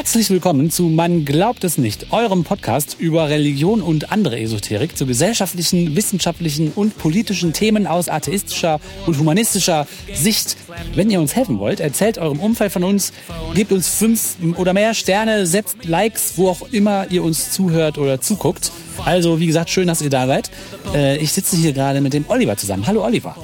Herzlich 0.00 0.30
willkommen 0.30 0.70
zu 0.70 0.84
Man 0.84 1.26
glaubt 1.26 1.62
es 1.62 1.76
nicht, 1.76 2.10
eurem 2.10 2.42
Podcast 2.42 2.96
über 2.98 3.28
Religion 3.28 3.82
und 3.82 4.10
andere 4.10 4.40
Esoterik 4.40 4.96
zu 4.96 5.04
gesellschaftlichen, 5.04 5.94
wissenschaftlichen 5.94 6.72
und 6.74 6.96
politischen 6.96 7.52
Themen 7.52 7.86
aus 7.86 8.08
atheistischer 8.08 8.80
und 9.04 9.18
humanistischer 9.18 9.86
Sicht. 10.14 10.56
Wenn 10.94 11.10
ihr 11.10 11.20
uns 11.20 11.36
helfen 11.36 11.58
wollt, 11.58 11.80
erzählt 11.80 12.16
eurem 12.16 12.40
Umfeld 12.40 12.72
von 12.72 12.82
uns, 12.82 13.12
gebt 13.54 13.72
uns 13.72 13.88
fünf 13.88 14.36
oder 14.56 14.72
mehr 14.72 14.94
Sterne, 14.94 15.44
setzt 15.44 15.84
Likes, 15.84 16.32
wo 16.36 16.48
auch 16.48 16.62
immer 16.72 17.10
ihr 17.10 17.22
uns 17.22 17.52
zuhört 17.52 17.98
oder 17.98 18.22
zuguckt. 18.22 18.72
Also, 19.04 19.40
wie 19.40 19.46
gesagt, 19.46 19.70
schön, 19.70 19.86
dass 19.88 20.02
ihr 20.02 20.10
da 20.10 20.26
seid. 20.26 20.50
Äh, 20.94 21.16
ich 21.18 21.32
sitze 21.32 21.56
hier 21.56 21.72
gerade 21.72 22.00
mit 22.00 22.12
dem 22.12 22.24
Oliver 22.28 22.56
zusammen. 22.56 22.86
Hallo, 22.86 23.04
Oliver. 23.04 23.34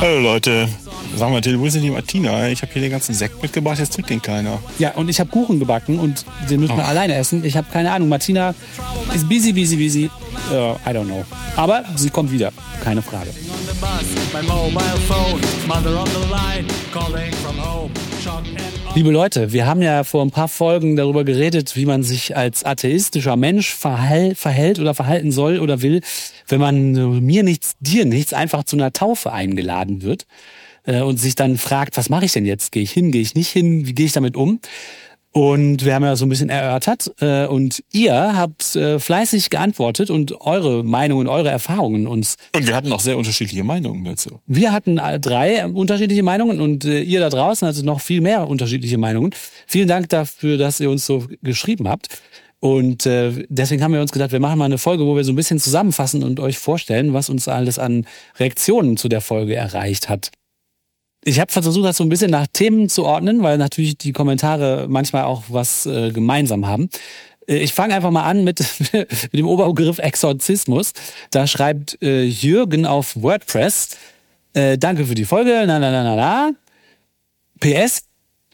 Hallo, 0.00 0.20
Leute. 0.20 0.68
Sag 1.16 1.30
mal, 1.30 1.40
Till, 1.42 1.58
wo 1.60 1.66
ist 1.66 1.74
denn 1.76 1.82
die 1.82 1.90
Martina? 1.90 2.48
Ich 2.48 2.62
habe 2.62 2.72
hier 2.72 2.80
den 2.82 2.90
ganzen 2.90 3.14
Sekt 3.14 3.42
mitgebracht, 3.42 3.78
jetzt 3.78 3.92
trinkt 3.92 4.08
den 4.08 4.22
keiner. 4.22 4.58
Ja, 4.78 4.92
und 4.92 5.08
ich 5.10 5.20
habe 5.20 5.28
Kuchen 5.30 5.58
gebacken 5.58 5.98
und 5.98 6.24
den 6.48 6.60
müssen 6.60 6.76
wir 6.76 6.84
Oh. 6.84 6.86
alleine 6.88 7.14
essen. 7.16 7.44
Ich 7.44 7.54
habe 7.56 7.66
keine 7.70 7.92
Ahnung. 7.92 8.08
Martina 8.08 8.54
ist 9.14 9.28
busy, 9.28 9.52
busy, 9.52 9.76
busy. 9.76 10.10
Uh, 10.50 10.74
I 10.88 10.94
don't 10.94 11.04
know. 11.04 11.22
Aber 11.56 11.84
sie 11.96 12.08
kommt 12.08 12.32
wieder. 12.32 12.50
Keine 12.82 13.02
Frage. 13.02 13.28
Liebe 18.94 19.10
Leute, 19.10 19.52
wir 19.52 19.66
haben 19.66 19.82
ja 19.82 20.04
vor 20.04 20.22
ein 20.22 20.30
paar 20.30 20.48
Folgen 20.48 20.96
darüber 20.96 21.24
geredet, 21.24 21.76
wie 21.76 21.86
man 21.86 22.02
sich 22.02 22.36
als 22.36 22.62
atheistischer 22.64 23.36
Mensch 23.36 23.74
verhält, 23.74 24.38
verhält 24.38 24.78
oder 24.78 24.94
verhalten 24.94 25.32
soll 25.32 25.58
oder 25.58 25.82
will, 25.82 26.02
wenn 26.46 26.60
man 26.60 26.96
äh, 26.96 27.20
mir 27.20 27.42
nichts, 27.42 27.74
dir 27.80 28.04
nichts 28.04 28.32
einfach 28.32 28.64
zu 28.64 28.76
einer 28.76 28.92
Taufe 28.92 29.32
eingeladen 29.32 30.02
wird 30.02 30.26
äh, 30.84 31.00
und 31.00 31.16
sich 31.16 31.34
dann 31.34 31.56
fragt, 31.56 31.96
was 31.96 32.10
mache 32.10 32.26
ich 32.26 32.32
denn 32.32 32.44
jetzt? 32.44 32.70
Gehe 32.70 32.82
ich 32.82 32.92
hin, 32.92 33.10
gehe 33.10 33.22
ich 33.22 33.34
nicht 33.34 33.48
hin? 33.48 33.86
Wie 33.86 33.94
gehe 33.94 34.06
ich 34.06 34.12
damit 34.12 34.36
um? 34.36 34.60
Und 35.32 35.86
wir 35.86 35.94
haben 35.94 36.04
ja 36.04 36.14
so 36.14 36.26
ein 36.26 36.28
bisschen 36.28 36.50
erörtert 36.50 37.10
äh, 37.20 37.46
und 37.46 37.82
ihr 37.90 38.36
habt 38.36 38.76
äh, 38.76 38.98
fleißig 38.98 39.48
geantwortet 39.48 40.10
und 40.10 40.38
eure 40.42 40.84
Meinungen, 40.84 41.26
eure 41.26 41.48
Erfahrungen 41.48 42.06
uns 42.06 42.36
Und 42.54 42.66
wir 42.66 42.76
hatten 42.76 42.92
auch 42.92 43.00
sehr 43.00 43.16
unterschiedliche 43.16 43.64
Meinungen 43.64 44.04
dazu. 44.04 44.40
wir 44.46 44.72
hatten 44.72 44.98
äh, 44.98 45.18
drei 45.18 45.66
unterschiedliche 45.66 46.22
Meinungen 46.22 46.60
und 46.60 46.84
äh, 46.84 47.00
ihr 47.00 47.20
da 47.20 47.30
draußen 47.30 47.66
hattet 47.66 47.84
noch 47.86 48.02
viel 48.02 48.20
mehr 48.20 48.46
unterschiedliche 48.46 48.98
Meinungen. 48.98 49.34
Vielen 49.66 49.88
Dank 49.88 50.10
dafür, 50.10 50.58
dass 50.58 50.80
ihr 50.80 50.90
uns 50.90 51.06
so 51.06 51.26
geschrieben 51.40 51.88
habt. 51.88 52.08
Und 52.60 53.06
äh, 53.06 53.46
deswegen 53.48 53.82
haben 53.82 53.94
wir 53.94 54.02
uns 54.02 54.12
gedacht, 54.12 54.32
wir 54.32 54.38
machen 54.38 54.58
mal 54.58 54.66
eine 54.66 54.78
Folge, 54.78 55.04
wo 55.06 55.16
wir 55.16 55.24
so 55.24 55.32
ein 55.32 55.36
bisschen 55.36 55.58
zusammenfassen 55.58 56.22
und 56.22 56.40
euch 56.40 56.58
vorstellen, 56.58 57.14
was 57.14 57.30
uns 57.30 57.48
alles 57.48 57.78
an 57.78 58.06
Reaktionen 58.38 58.98
zu 58.98 59.08
der 59.08 59.22
Folge 59.22 59.56
erreicht 59.56 60.08
hat. 60.08 60.30
Ich 61.24 61.38
habe 61.38 61.52
versucht, 61.52 61.84
das 61.84 61.96
so 61.96 62.04
ein 62.04 62.08
bisschen 62.08 62.30
nach 62.30 62.46
Themen 62.52 62.88
zu 62.88 63.04
ordnen, 63.04 63.42
weil 63.42 63.56
natürlich 63.58 63.96
die 63.96 64.12
Kommentare 64.12 64.86
manchmal 64.88 65.24
auch 65.24 65.44
was 65.48 65.86
äh, 65.86 66.10
gemeinsam 66.10 66.66
haben. 66.66 66.88
Äh, 67.46 67.58
Ich 67.58 67.72
fange 67.72 67.94
einfach 67.94 68.10
mal 68.10 68.24
an 68.24 68.42
mit, 68.44 68.64
mit 68.92 69.32
dem 69.32 69.46
Oberbegriff 69.46 69.98
Exorzismus. 69.98 70.92
Da 71.30 71.46
schreibt 71.46 72.02
äh, 72.02 72.24
Jürgen 72.24 72.86
auf 72.86 73.14
WordPress, 73.22 73.96
äh, 74.54 74.76
danke 74.78 75.06
für 75.06 75.14
die 75.14 75.24
Folge, 75.24 75.64
na 75.66 75.78
na 75.78 75.90
na 75.92 76.02
na 76.02 76.16
na. 76.16 76.50
PS, 77.60 78.02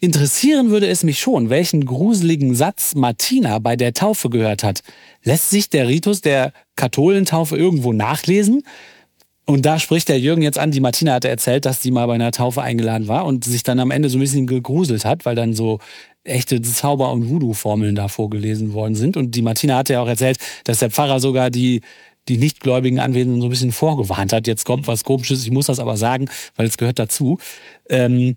interessieren 0.00 0.69
würde 0.69 0.88
es 0.88 1.03
mich 1.03 1.19
schon, 1.19 1.48
welchen 1.48 1.86
gruseligen 1.86 2.55
Satz 2.55 2.94
Martina 2.94 3.58
bei 3.60 3.77
der 3.77 3.94
Taufe 3.94 4.28
gehört 4.28 4.62
hat. 4.62 4.82
Lässt 5.25 5.48
sich 5.48 5.70
der 5.70 5.88
Ritus 5.88 6.20
der 6.20 6.53
Katholentaufe 6.77 7.56
irgendwo 7.56 7.94
nachlesen? 7.94 8.62
Und 9.48 9.64
da 9.64 9.78
spricht 9.78 10.10
der 10.10 10.20
Jürgen 10.20 10.42
jetzt 10.42 10.58
an, 10.58 10.72
die 10.72 10.80
Martina 10.80 11.14
hatte 11.14 11.30
erzählt, 11.30 11.64
dass 11.64 11.80
sie 11.80 11.91
mal 11.91 12.06
bei 12.06 12.12
einer 12.12 12.32
Taufe 12.32 12.60
eingeladen 12.60 13.08
war 13.08 13.24
und 13.24 13.44
sich 13.44 13.62
dann 13.62 13.80
am 13.80 13.91
Ende 13.91 14.10
so 14.10 14.18
ein 14.18 14.20
bisschen 14.20 14.46
gegruselt 14.46 15.06
hat, 15.06 15.24
weil 15.24 15.36
dann 15.36 15.54
so 15.54 15.78
echte 16.22 16.60
Zauber- 16.60 17.10
und 17.12 17.30
Voodoo-Formeln 17.30 17.94
da 17.94 18.08
vorgelesen 18.08 18.74
worden 18.74 18.94
sind. 18.94 19.16
Und 19.16 19.34
die 19.34 19.41
Martina 19.41 19.78
hatte 19.78 19.94
ja 19.94 20.03
auch 20.03 20.09
erzählt, 20.09 20.36
dass 20.64 20.81
der 20.81 20.91
Pfarrer 20.91 21.19
sogar 21.19 21.48
die, 21.48 21.81
die 22.28 22.36
nichtgläubigen 22.36 22.98
Anwesenden 22.98 23.41
so 23.41 23.47
ein 23.47 23.50
bisschen 23.50 23.72
vorgewarnt 23.72 24.34
hat. 24.34 24.47
Jetzt 24.47 24.66
kommt 24.66 24.86
was 24.86 25.03
Komisches, 25.03 25.42
ich 25.42 25.50
muss 25.50 25.65
das 25.65 25.80
aber 25.80 25.97
sagen, 25.97 26.28
weil 26.56 26.66
es 26.66 26.76
gehört 26.76 26.98
dazu. 26.98 27.38
Ähm, 27.88 28.36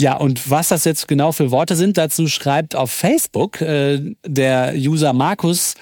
ja, 0.00 0.16
und 0.16 0.48
was 0.48 0.68
das 0.68 0.84
jetzt 0.84 1.08
genau 1.08 1.32
für 1.32 1.50
Worte 1.50 1.74
sind, 1.74 1.98
dazu 1.98 2.28
schreibt 2.28 2.76
auf 2.76 2.92
Facebook 2.92 3.60
äh, 3.60 4.14
der 4.24 4.74
User 4.76 5.12
Markus, 5.12 5.74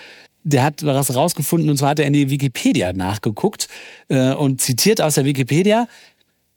der 0.43 0.63
hat 0.63 0.85
was 0.85 1.15
rausgefunden 1.15 1.71
und 1.71 1.77
zwar 1.77 1.91
hat 1.91 1.99
er 1.99 2.07
in 2.07 2.13
die 2.13 2.31
Wikipedia 2.31 2.93
nachgeguckt 2.93 3.69
äh, 4.09 4.33
und 4.33 4.61
zitiert 4.61 5.01
aus 5.01 5.15
der 5.15 5.25
Wikipedia, 5.25 5.87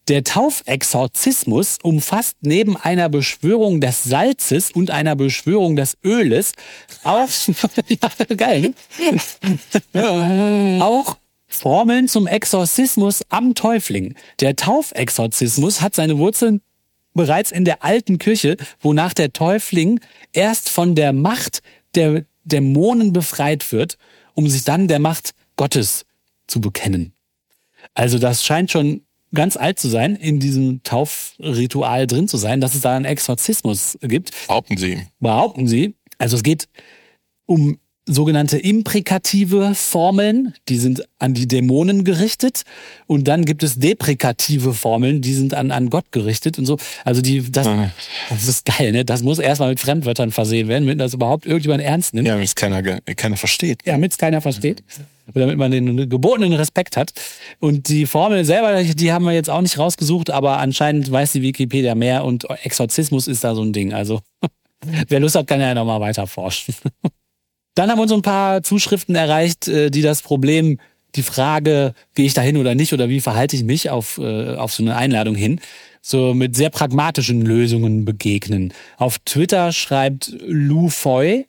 der 0.10 0.24
Taufexorzismus 0.24 1.78
umfasst 1.82 2.38
neben 2.42 2.76
einer 2.76 3.08
Beschwörung 3.08 3.80
des 3.80 4.04
Salzes 4.04 4.72
und 4.72 4.92
einer 4.92 5.16
Beschwörung 5.16 5.76
des 5.76 5.98
Öles 6.04 6.52
auch, 7.04 7.30
ja, 7.88 8.36
geil, 8.36 8.74
ne? 9.94 10.80
auch 10.82 11.18
Formeln 11.48 12.08
zum 12.08 12.28
Exorzismus 12.28 13.22
am 13.30 13.56
Täufling. 13.56 14.16
Der 14.40 14.56
Taufexorzismus 14.56 15.82
hat 15.82 15.96
seine 15.96 16.18
Wurzeln 16.18 16.62
bereits 17.14 17.52
in 17.52 17.64
der 17.64 17.84
alten 17.84 18.18
Kirche, 18.18 18.58
wonach 18.82 19.14
der 19.14 19.32
Täufling 19.34 20.00
erst 20.34 20.70
von 20.70 20.96
der 20.96 21.14
Macht 21.14 21.62
der 21.96 22.26
Dämonen 22.44 23.14
befreit 23.14 23.72
wird, 23.72 23.98
um 24.34 24.48
sich 24.50 24.64
dann 24.64 24.88
der 24.88 25.00
Macht 25.00 25.34
Gottes 25.56 26.06
zu 26.48 26.62
bekennen. 26.62 27.14
Also 27.94 28.20
das 28.20 28.44
scheint 28.44 28.72
schon 28.72 29.02
ganz 29.34 29.58
alt 29.58 29.80
zu 29.80 29.90
sein, 29.90 30.16
in 30.16 30.40
diesem 30.40 30.84
Taufritual 30.84 32.08
drin 32.08 32.28
zu 32.28 32.38
sein, 32.38 32.62
dass 32.62 32.76
es 32.76 32.82
da 32.82 32.96
einen 32.96 33.06
Exorzismus 33.06 33.98
gibt 34.02 34.32
Behaupten 34.48 34.78
Sie. 34.78 35.02
behaupten 35.20 35.68
sie. 35.68 35.96
Also 36.18 36.38
es 36.38 36.44
geht 36.44 36.70
um 37.46 37.80
sogenannte 38.06 38.58
imprikative 38.58 39.76
Formeln, 39.76 40.54
die 40.68 40.78
sind 40.78 41.08
an 41.20 41.34
die 41.34 41.48
Dämonen 41.48 42.04
gerichtet 42.04 42.64
und 43.08 43.28
dann 43.30 43.46
gibt 43.46 43.64
es 43.64 43.80
deprikative 43.80 44.74
Formeln, 44.74 45.22
die 45.22 45.34
sind 45.34 45.54
an, 45.54 45.72
an 45.72 45.90
Gott 45.90 46.12
gerichtet 46.12 46.60
und 46.60 46.66
so. 46.66 46.78
Also 47.06 47.22
die, 47.22 47.50
das, 47.50 47.68
das 48.30 48.48
ist 48.48 48.66
geil, 48.66 48.92
ne? 48.92 49.06
Das 49.06 49.24
muss 49.24 49.40
erstmal 49.40 49.70
mit 49.70 49.80
Fremdwörtern 49.80 50.32
versehen 50.32 50.68
werden, 50.68 50.86
damit 50.86 51.00
das 51.00 51.14
überhaupt 51.14 51.46
irgendjemand 51.46 51.82
ernst 51.82 52.14
nimmt. 52.14 52.28
Ja, 52.28 52.36
wenn 52.36 52.44
es 52.44 52.56
keiner, 52.56 52.84
keiner 52.84 53.38
versteht. 53.38 53.86
Ja, 53.86 53.94
damit 53.94 54.12
es 54.12 54.18
keiner 54.18 54.42
versteht. 54.42 54.84
Und 55.28 55.38
damit 55.38 55.58
man 55.58 55.72
den 55.72 56.10
gebotenen 56.10 56.52
Respekt 56.52 56.98
hat. 56.98 57.14
Und 57.60 57.88
die 57.88 58.06
Formel 58.06 58.44
selber, 58.44 58.84
die 58.84 59.14
haben 59.14 59.24
wir 59.24 59.32
jetzt 59.32 59.50
auch 59.50 59.62
nicht 59.62 59.78
rausgesucht, 59.78 60.30
aber 60.30 60.58
anscheinend 60.58 61.10
weiß 61.10 61.32
die 61.32 61.42
Wikipedia 61.42 61.96
mehr 61.96 62.26
und 62.26 62.44
Exorzismus 62.64 63.30
ist 63.30 63.46
da 63.46 63.56
so 63.56 63.62
ein 63.62 63.72
Ding. 63.72 63.94
Also, 63.94 64.20
wer 65.08 65.22
Lust 65.22 65.36
hat, 65.36 65.48
kann 65.48 65.62
ja 65.62 65.74
nochmal 65.74 66.02
weiter 66.02 66.28
forschen. 66.28 66.76
Dann 67.76 67.90
haben 67.90 68.00
uns 68.00 68.10
so 68.10 68.16
ein 68.16 68.22
paar 68.22 68.64
Zuschriften 68.64 69.16
erreicht, 69.16 69.68
äh, 69.68 69.90
die 69.90 70.02
das 70.02 70.22
Problem, 70.22 70.80
die 71.16 71.24
Frage, 71.24 71.94
gehe 72.16 72.26
ich 72.26 72.34
da 72.34 72.42
hin 72.42 72.58
oder 72.58 72.76
nicht 72.76 72.94
oder 72.94 73.10
wie 73.10 73.22
verhalte 73.22 73.56
ich 73.56 73.64
mich 73.64 73.90
auf, 73.90 74.18
äh, 74.18 74.56
auf 74.56 74.74
so 74.74 74.84
eine 74.84 74.96
Einladung 74.96 75.36
hin, 75.36 75.60
so 76.02 76.34
mit 76.34 76.56
sehr 76.56 76.70
pragmatischen 76.70 77.42
Lösungen 77.42 78.06
begegnen. 78.06 78.74
Auf 78.98 79.20
Twitter 79.20 79.72
schreibt 79.72 80.36
Lou 80.46 80.90
Foy, 80.90 81.48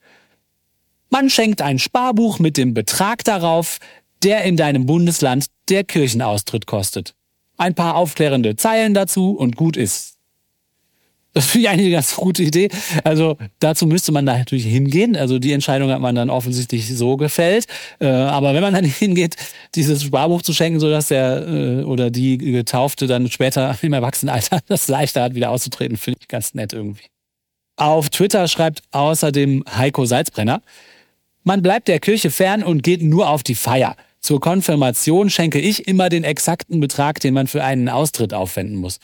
man 1.11 1.31
schenkt 1.31 1.63
ein 1.63 1.79
Sparbuch 1.79 2.39
mit 2.39 2.57
dem 2.57 2.75
Betrag 2.75 3.25
darauf, 3.25 3.79
der 4.23 4.45
in 4.45 4.57
deinem 4.57 4.87
Bundesland 4.87 5.47
der 5.69 5.85
Kirchenaustritt 5.85 6.67
kostet. 6.67 7.15
Ein 7.57 7.75
paar 7.75 7.97
aufklärende 7.97 8.57
Zeilen 8.57 8.95
dazu 8.95 9.31
und 9.31 9.57
gut 9.57 9.77
ist. 9.77 10.14
Das 11.35 11.47
finde 11.47 11.67
ich 11.67 11.69
eigentlich 11.69 11.87
eine 11.87 11.95
ganz 11.97 12.15
gute 12.15 12.45
Idee. 12.45 12.69
Also 13.03 13.37
dazu 13.59 13.87
müsste 13.87 14.13
man 14.13 14.25
da 14.25 14.39
natürlich 14.39 14.67
hingehen. 14.67 15.17
Also 15.17 15.41
die 15.41 15.53
Entscheidung 15.53 15.91
hat 15.91 16.01
man 16.01 16.15
dann 16.15 16.31
offensichtlich 16.31 16.97
so 16.97 17.17
gefällt. 17.17 17.67
Äh, 17.99 18.07
aber 18.07 18.55
wenn 18.55 18.63
man 18.63 18.73
dann 18.73 18.85
hingeht, 18.85 19.35
dieses 19.75 20.05
Sparbuch 20.05 20.43
zu 20.43 20.53
schenken, 20.53 20.79
sodass 20.79 21.09
der 21.09 21.47
äh, 21.47 21.83
oder 21.83 22.11
die 22.11 22.39
Getaufte 22.39 23.09
dann 23.09 23.29
später 23.31 23.77
im 23.83 23.93
Erwachsenenalter 23.93 24.61
das 24.69 24.87
leichter 24.87 25.23
hat, 25.25 25.35
wieder 25.35 25.51
auszutreten, 25.51 25.97
finde 25.97 26.21
ich 26.23 26.29
ganz 26.29 26.55
nett 26.55 26.73
irgendwie. 26.73 27.05
Auf 27.77 28.11
Twitter 28.11 28.47
schreibt 28.47 28.85
außerdem 28.93 29.65
Heiko 29.77 30.07
Salzbrenner, 30.07 30.63
man 31.43 31.63
bleibt 31.63 31.89
der 31.89 31.99
Kirche 31.99 32.31
fern 32.31 32.63
und 32.63 32.85
geht 32.85 33.03
nur 33.03 33.29
auf 33.29 33.43
die 33.43 33.57
Feier. 33.57 33.97
Zur 34.21 34.41
Konfirmation 34.41 35.29
schenke 35.29 35.59
ich 35.59 35.87
immer 35.87 36.09
den 36.09 36.25
exakten 36.25 36.81
Betrag, 36.81 37.21
den 37.21 37.35
man 37.35 37.49
für 37.49 37.63
einen 37.63 37.91
Austritt 37.91 38.33
aufwenden 38.33 38.77
muss. 38.77 39.01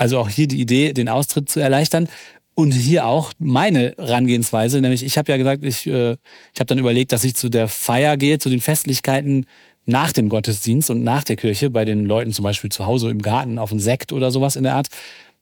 Also 0.00 0.18
auch 0.18 0.30
hier 0.30 0.48
die 0.48 0.58
Idee, 0.58 0.94
den 0.94 1.10
Austritt 1.10 1.50
zu 1.50 1.60
erleichtern. 1.60 2.08
Und 2.54 2.72
hier 2.72 3.04
auch 3.04 3.34
meine 3.38 3.94
Herangehensweise, 3.98 4.80
nämlich 4.80 5.02
ich 5.02 5.18
habe 5.18 5.30
ja 5.30 5.36
gesagt, 5.36 5.62
ich, 5.62 5.86
äh, 5.86 6.12
ich 6.12 6.58
habe 6.58 6.64
dann 6.64 6.78
überlegt, 6.78 7.12
dass 7.12 7.22
ich 7.22 7.34
zu 7.36 7.50
der 7.50 7.68
Feier 7.68 8.16
gehe, 8.16 8.38
zu 8.38 8.48
den 8.48 8.62
Festlichkeiten 8.62 9.44
nach 9.84 10.12
dem 10.12 10.30
Gottesdienst 10.30 10.88
und 10.88 11.04
nach 11.04 11.22
der 11.22 11.36
Kirche, 11.36 11.68
bei 11.68 11.84
den 11.84 12.06
Leuten 12.06 12.32
zum 12.32 12.44
Beispiel 12.44 12.70
zu 12.72 12.86
Hause 12.86 13.10
im 13.10 13.20
Garten 13.20 13.58
auf 13.58 13.72
einen 13.72 13.80
Sekt 13.80 14.10
oder 14.10 14.30
sowas 14.30 14.56
in 14.56 14.62
der 14.62 14.74
Art. 14.74 14.88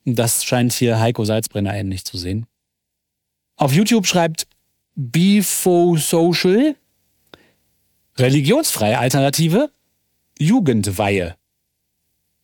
Das 0.04 0.44
scheint 0.44 0.72
hier 0.72 0.98
Heiko 0.98 1.24
Salzbrenner 1.24 1.74
ähnlich 1.74 2.04
zu 2.04 2.18
sehen. 2.18 2.46
Auf 3.56 3.72
YouTube 3.72 4.06
schreibt 4.08 4.48
Bifo 4.96 5.96
Social 5.96 6.74
religionsfreie 8.16 8.98
Alternative 8.98 9.70
Jugendweihe. 10.40 11.36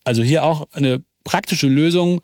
Also 0.04 0.22
hier 0.22 0.44
auch 0.44 0.68
eine 0.70 1.02
praktische 1.24 1.66
Lösung. 1.66 2.20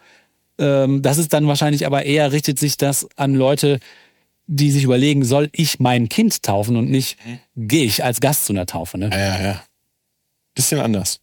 Ähm, 0.58 1.02
das 1.02 1.18
ist 1.18 1.32
dann 1.32 1.46
wahrscheinlich 1.46 1.86
aber 1.86 2.04
eher 2.04 2.32
richtet 2.32 2.58
sich 2.58 2.76
das 2.76 3.08
an 3.16 3.34
Leute, 3.34 3.80
die 4.46 4.70
sich 4.70 4.84
überlegen, 4.84 5.24
soll 5.24 5.48
ich 5.52 5.80
mein 5.80 6.08
Kind 6.08 6.42
taufen 6.42 6.76
und 6.76 6.90
nicht 6.90 7.16
gehe 7.56 7.84
ich 7.84 8.02
als 8.02 8.20
Gast 8.20 8.46
zu 8.46 8.52
einer 8.52 8.66
Taufe. 8.66 8.98
Ne? 8.98 9.08
Ja, 9.12 9.18
ja, 9.18 9.42
ja. 9.42 9.62
Bisschen 10.54 10.80
anders. 10.80 11.20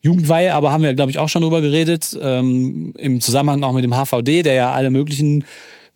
Jugendweihe, 0.00 0.52
aber 0.52 0.70
haben 0.70 0.82
wir, 0.82 0.92
glaube 0.92 1.10
ich, 1.10 1.18
auch 1.18 1.28
schon 1.28 1.42
drüber 1.42 1.62
geredet, 1.62 2.16
ähm, 2.20 2.92
im 2.98 3.20
Zusammenhang 3.20 3.62
auch 3.62 3.72
mit 3.72 3.84
dem 3.84 3.94
HVD, 3.94 4.42
der 4.42 4.54
ja 4.54 4.72
alle 4.72 4.90
möglichen 4.90 5.44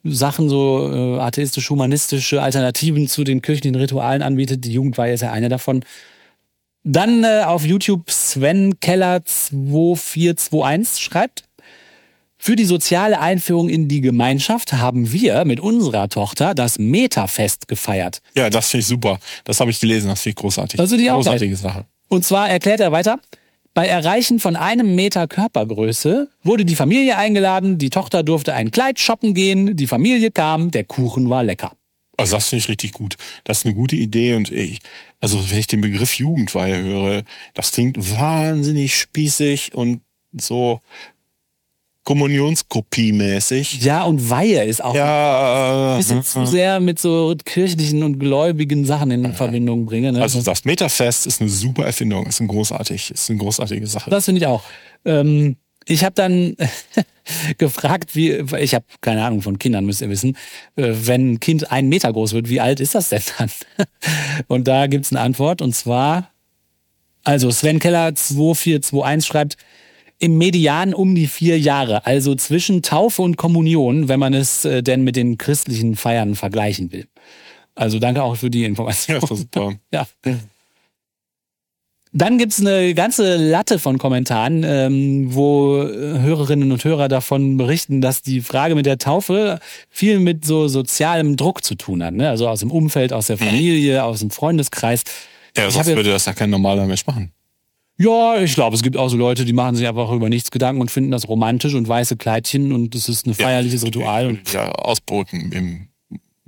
Sachen, 0.04 0.48
so 0.48 0.90
äh, 0.90 1.20
atheistisch-humanistische 1.20 2.40
Alternativen 2.40 3.08
zu 3.08 3.24
den 3.24 3.42
kirchlichen 3.42 3.74
Ritualen 3.74 4.22
anbietet. 4.22 4.64
Die 4.64 4.72
Jugendweihe 4.72 5.12
ist 5.12 5.20
ja 5.20 5.32
eine 5.32 5.48
davon. 5.48 5.84
Dann 6.90 7.22
äh, 7.22 7.42
auf 7.44 7.66
YouTube 7.66 8.10
Sven 8.10 8.80
Keller 8.80 9.22
2421 9.22 11.04
schreibt, 11.04 11.44
für 12.38 12.56
die 12.56 12.64
soziale 12.64 13.20
Einführung 13.20 13.68
in 13.68 13.88
die 13.88 14.00
Gemeinschaft 14.00 14.72
haben 14.72 15.12
wir 15.12 15.44
mit 15.44 15.60
unserer 15.60 16.08
Tochter 16.08 16.54
das 16.54 16.78
Metafest 16.78 17.68
gefeiert. 17.68 18.22
Ja, 18.34 18.48
das 18.48 18.70
finde 18.70 18.80
ich 18.82 18.86
super. 18.86 19.18
Das 19.44 19.60
habe 19.60 19.70
ich 19.70 19.80
gelesen, 19.80 20.08
das 20.08 20.22
finde 20.22 20.30
ich 20.30 20.36
großartig. 20.36 20.80
Also 20.80 20.96
die 20.96 21.10
auch 21.10 21.16
Großartige 21.16 21.56
Sache. 21.56 21.84
Und 22.08 22.24
zwar 22.24 22.48
erklärt 22.48 22.80
er 22.80 22.90
weiter, 22.90 23.20
bei 23.74 23.86
Erreichen 23.86 24.40
von 24.40 24.56
einem 24.56 24.94
Meter 24.94 25.28
Körpergröße 25.28 26.30
wurde 26.42 26.64
die 26.64 26.74
Familie 26.74 27.18
eingeladen, 27.18 27.76
die 27.76 27.90
Tochter 27.90 28.22
durfte 28.22 28.54
ein 28.54 28.70
Kleid 28.70 28.98
shoppen 28.98 29.34
gehen, 29.34 29.76
die 29.76 29.86
Familie 29.86 30.30
kam, 30.30 30.70
der 30.70 30.84
Kuchen 30.84 31.28
war 31.28 31.44
lecker. 31.44 31.72
Also 32.18 32.36
das 32.36 32.48
finde 32.48 32.64
ich 32.64 32.68
richtig 32.68 32.92
gut. 32.92 33.16
Das 33.44 33.58
ist 33.58 33.64
eine 33.64 33.74
gute 33.74 33.96
Idee 33.96 34.34
und 34.34 34.50
ich, 34.50 34.80
also 35.20 35.38
wenn 35.50 35.58
ich 35.58 35.68
den 35.68 35.80
Begriff 35.80 36.14
Jugendweihe 36.14 36.76
höre, 36.82 37.22
das 37.54 37.72
klingt 37.72 37.96
wahnsinnig 38.18 38.96
spießig 38.96 39.74
und 39.74 40.00
so 40.32 40.80
Kommunionskopiemäßig. 42.08 43.82
Ja, 43.82 44.02
und 44.04 44.30
Weihe 44.30 44.64
ist 44.64 44.82
auch 44.82 44.94
Ja, 44.94 45.90
ein 45.90 45.94
äh, 45.94 45.98
bisschen 45.98 46.22
zu 46.22 46.46
sehr 46.46 46.80
mit 46.80 46.98
so 46.98 47.34
kirchlichen 47.44 48.02
und 48.02 48.18
gläubigen 48.18 48.84
Sachen 48.84 49.10
in 49.10 49.34
Verbindung 49.34 49.84
bringen. 49.84 50.14
Ne? 50.14 50.22
also 50.22 50.40
das 50.40 50.64
Metafest 50.64 51.26
ist 51.26 51.40
eine 51.40 51.50
super 51.50 51.84
Erfindung, 51.84 52.26
ist 52.26 52.40
ein 52.40 52.48
großartig, 52.48 53.10
ist 53.10 53.28
eine 53.30 53.38
großartige 53.38 53.86
Sache. 53.86 54.08
Das 54.10 54.24
finde 54.24 54.40
ich 54.40 54.46
auch. 54.46 54.62
Ähm, 55.04 55.56
ich 55.88 56.04
habe 56.04 56.14
dann 56.14 56.56
gefragt, 57.58 58.14
wie, 58.14 58.32
ich 58.58 58.74
habe 58.74 58.84
keine 59.00 59.24
Ahnung 59.24 59.42
von 59.42 59.58
Kindern, 59.58 59.86
müsst 59.86 60.02
ihr 60.02 60.10
wissen, 60.10 60.36
äh, 60.76 60.92
wenn 60.94 61.32
ein 61.32 61.40
Kind 61.40 61.70
einen 61.70 61.88
Meter 61.88 62.12
groß 62.12 62.32
wird, 62.32 62.48
wie 62.48 62.60
alt 62.60 62.80
ist 62.80 62.94
das 62.94 63.08
denn 63.08 63.22
dann? 63.38 63.50
Und 64.48 64.68
da 64.68 64.86
gibt's 64.86 65.12
eine 65.12 65.20
Antwort 65.20 65.62
und 65.62 65.74
zwar, 65.74 66.30
also 67.24 67.50
Sven 67.50 67.78
Keller 67.78 68.14
2421 68.14 69.26
schreibt, 69.26 69.56
im 70.18 70.36
Median 70.36 70.94
um 70.94 71.14
die 71.14 71.28
vier 71.28 71.58
Jahre, 71.58 72.04
also 72.04 72.34
zwischen 72.34 72.82
Taufe 72.82 73.22
und 73.22 73.36
Kommunion, 73.36 74.08
wenn 74.08 74.18
man 74.18 74.34
es 74.34 74.64
äh, 74.64 74.82
denn 74.82 75.04
mit 75.04 75.14
den 75.14 75.38
christlichen 75.38 75.94
Feiern 75.94 76.34
vergleichen 76.34 76.90
will. 76.90 77.06
Also 77.76 78.00
danke 78.00 78.24
auch 78.24 78.36
für 78.36 78.50
die 78.50 78.64
Information. 78.64 79.16
Ja, 79.16 79.22
ist 79.22 79.30
doch 79.30 79.36
super. 79.36 79.74
Ja. 79.92 80.06
Dann 82.12 82.38
gibt's 82.38 82.60
eine 82.60 82.94
ganze 82.94 83.36
Latte 83.36 83.78
von 83.78 83.98
Kommentaren, 83.98 84.64
ähm, 84.64 85.34
wo 85.34 85.82
äh, 85.82 86.20
Hörerinnen 86.20 86.72
und 86.72 86.82
Hörer 86.84 87.08
davon 87.08 87.56
berichten, 87.56 88.00
dass 88.00 88.22
die 88.22 88.40
Frage 88.40 88.74
mit 88.74 88.86
der 88.86 88.98
Taufe 88.98 89.60
viel 89.90 90.18
mit 90.18 90.44
so 90.44 90.68
sozialem 90.68 91.36
Druck 91.36 91.64
zu 91.64 91.74
tun 91.74 92.02
hat. 92.02 92.14
Ne? 92.14 92.28
Also 92.28 92.48
aus 92.48 92.60
dem 92.60 92.70
Umfeld, 92.70 93.12
aus 93.12 93.26
der 93.26 93.36
Familie, 93.38 94.04
aus 94.04 94.20
dem 94.20 94.30
Freundeskreis. 94.30 95.02
Ja, 95.56 95.70
sonst 95.70 95.86
würde 95.88 96.10
das 96.10 96.24
ja 96.24 96.32
kein 96.32 96.50
normaler 96.50 96.86
Mensch 96.86 97.06
machen. 97.06 97.32
Ja, 98.00 98.40
ich 98.40 98.54
glaube, 98.54 98.76
es 98.76 98.82
gibt 98.82 98.96
auch 98.96 99.08
so 99.08 99.16
Leute, 99.16 99.44
die 99.44 99.52
machen 99.52 99.74
sich 99.74 99.86
einfach 99.88 100.12
über 100.12 100.28
nichts 100.28 100.52
Gedanken 100.52 100.80
und 100.80 100.90
finden 100.90 101.10
das 101.10 101.28
romantisch 101.28 101.74
und 101.74 101.88
weiße 101.88 102.16
Kleidchen 102.16 102.72
und 102.72 102.94
das 102.94 103.08
ist 103.08 103.26
ein 103.26 103.34
feierliches 103.34 103.84
Ritual. 103.84 104.28
Und 104.28 104.52
Ja, 104.52 104.70
ausbrüten 104.70 105.50
im, 105.50 105.88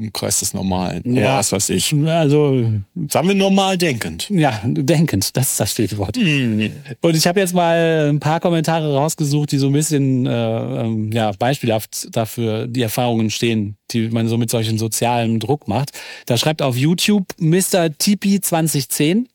im 0.01 0.13
Kreis 0.13 0.41
des 0.41 0.55
Normalen. 0.55 1.03
Ja. 1.05 1.23
Ja. 1.23 1.39
Was 1.39 1.53
weiß 1.53 1.71
ich. 1.71 1.95
also 2.07 2.65
Sagen 3.09 3.29
wir 3.29 3.35
normal 3.35 3.79
denkend. 3.79 4.29
Ja, 4.31 4.61
denkend, 4.65 5.37
das 5.37 5.53
ist 5.53 5.61
das 5.61 5.73
Stichwort. 5.73 6.17
Und 6.17 7.17
ich 7.17 7.27
habe 7.27 7.41
jetzt 7.41 7.55
mal 7.55 8.11
ein 8.11 8.21
paar 8.21 8.41
Kommentare 8.41 8.95
rausgesucht, 8.95 9.53
die 9.53 9.59
so 9.59 9.69
ein 9.69 9.73
bisschen 9.73 10.27
äh, 10.27 10.31
ähm, 10.31 11.13
ja, 11.13 11.33
beispielhaft 11.39 12.09
dafür 12.17 12.67
die 12.67 12.83
Erfahrungen 12.83 13.31
stehen, 13.31 13.77
die 13.91 14.09
man 14.09 14.29
so 14.29 14.39
mit 14.39 14.51
solchen 14.51 14.79
sozialen 14.79 15.39
Druck 15.39 15.69
macht. 15.69 15.91
Da 16.27 16.37
schreibt 16.37 16.63
auf 16.63 16.77
YouTube 16.77 17.27
Mr. 17.39 17.97
Tipi 17.97 18.41
2010, 18.41 19.29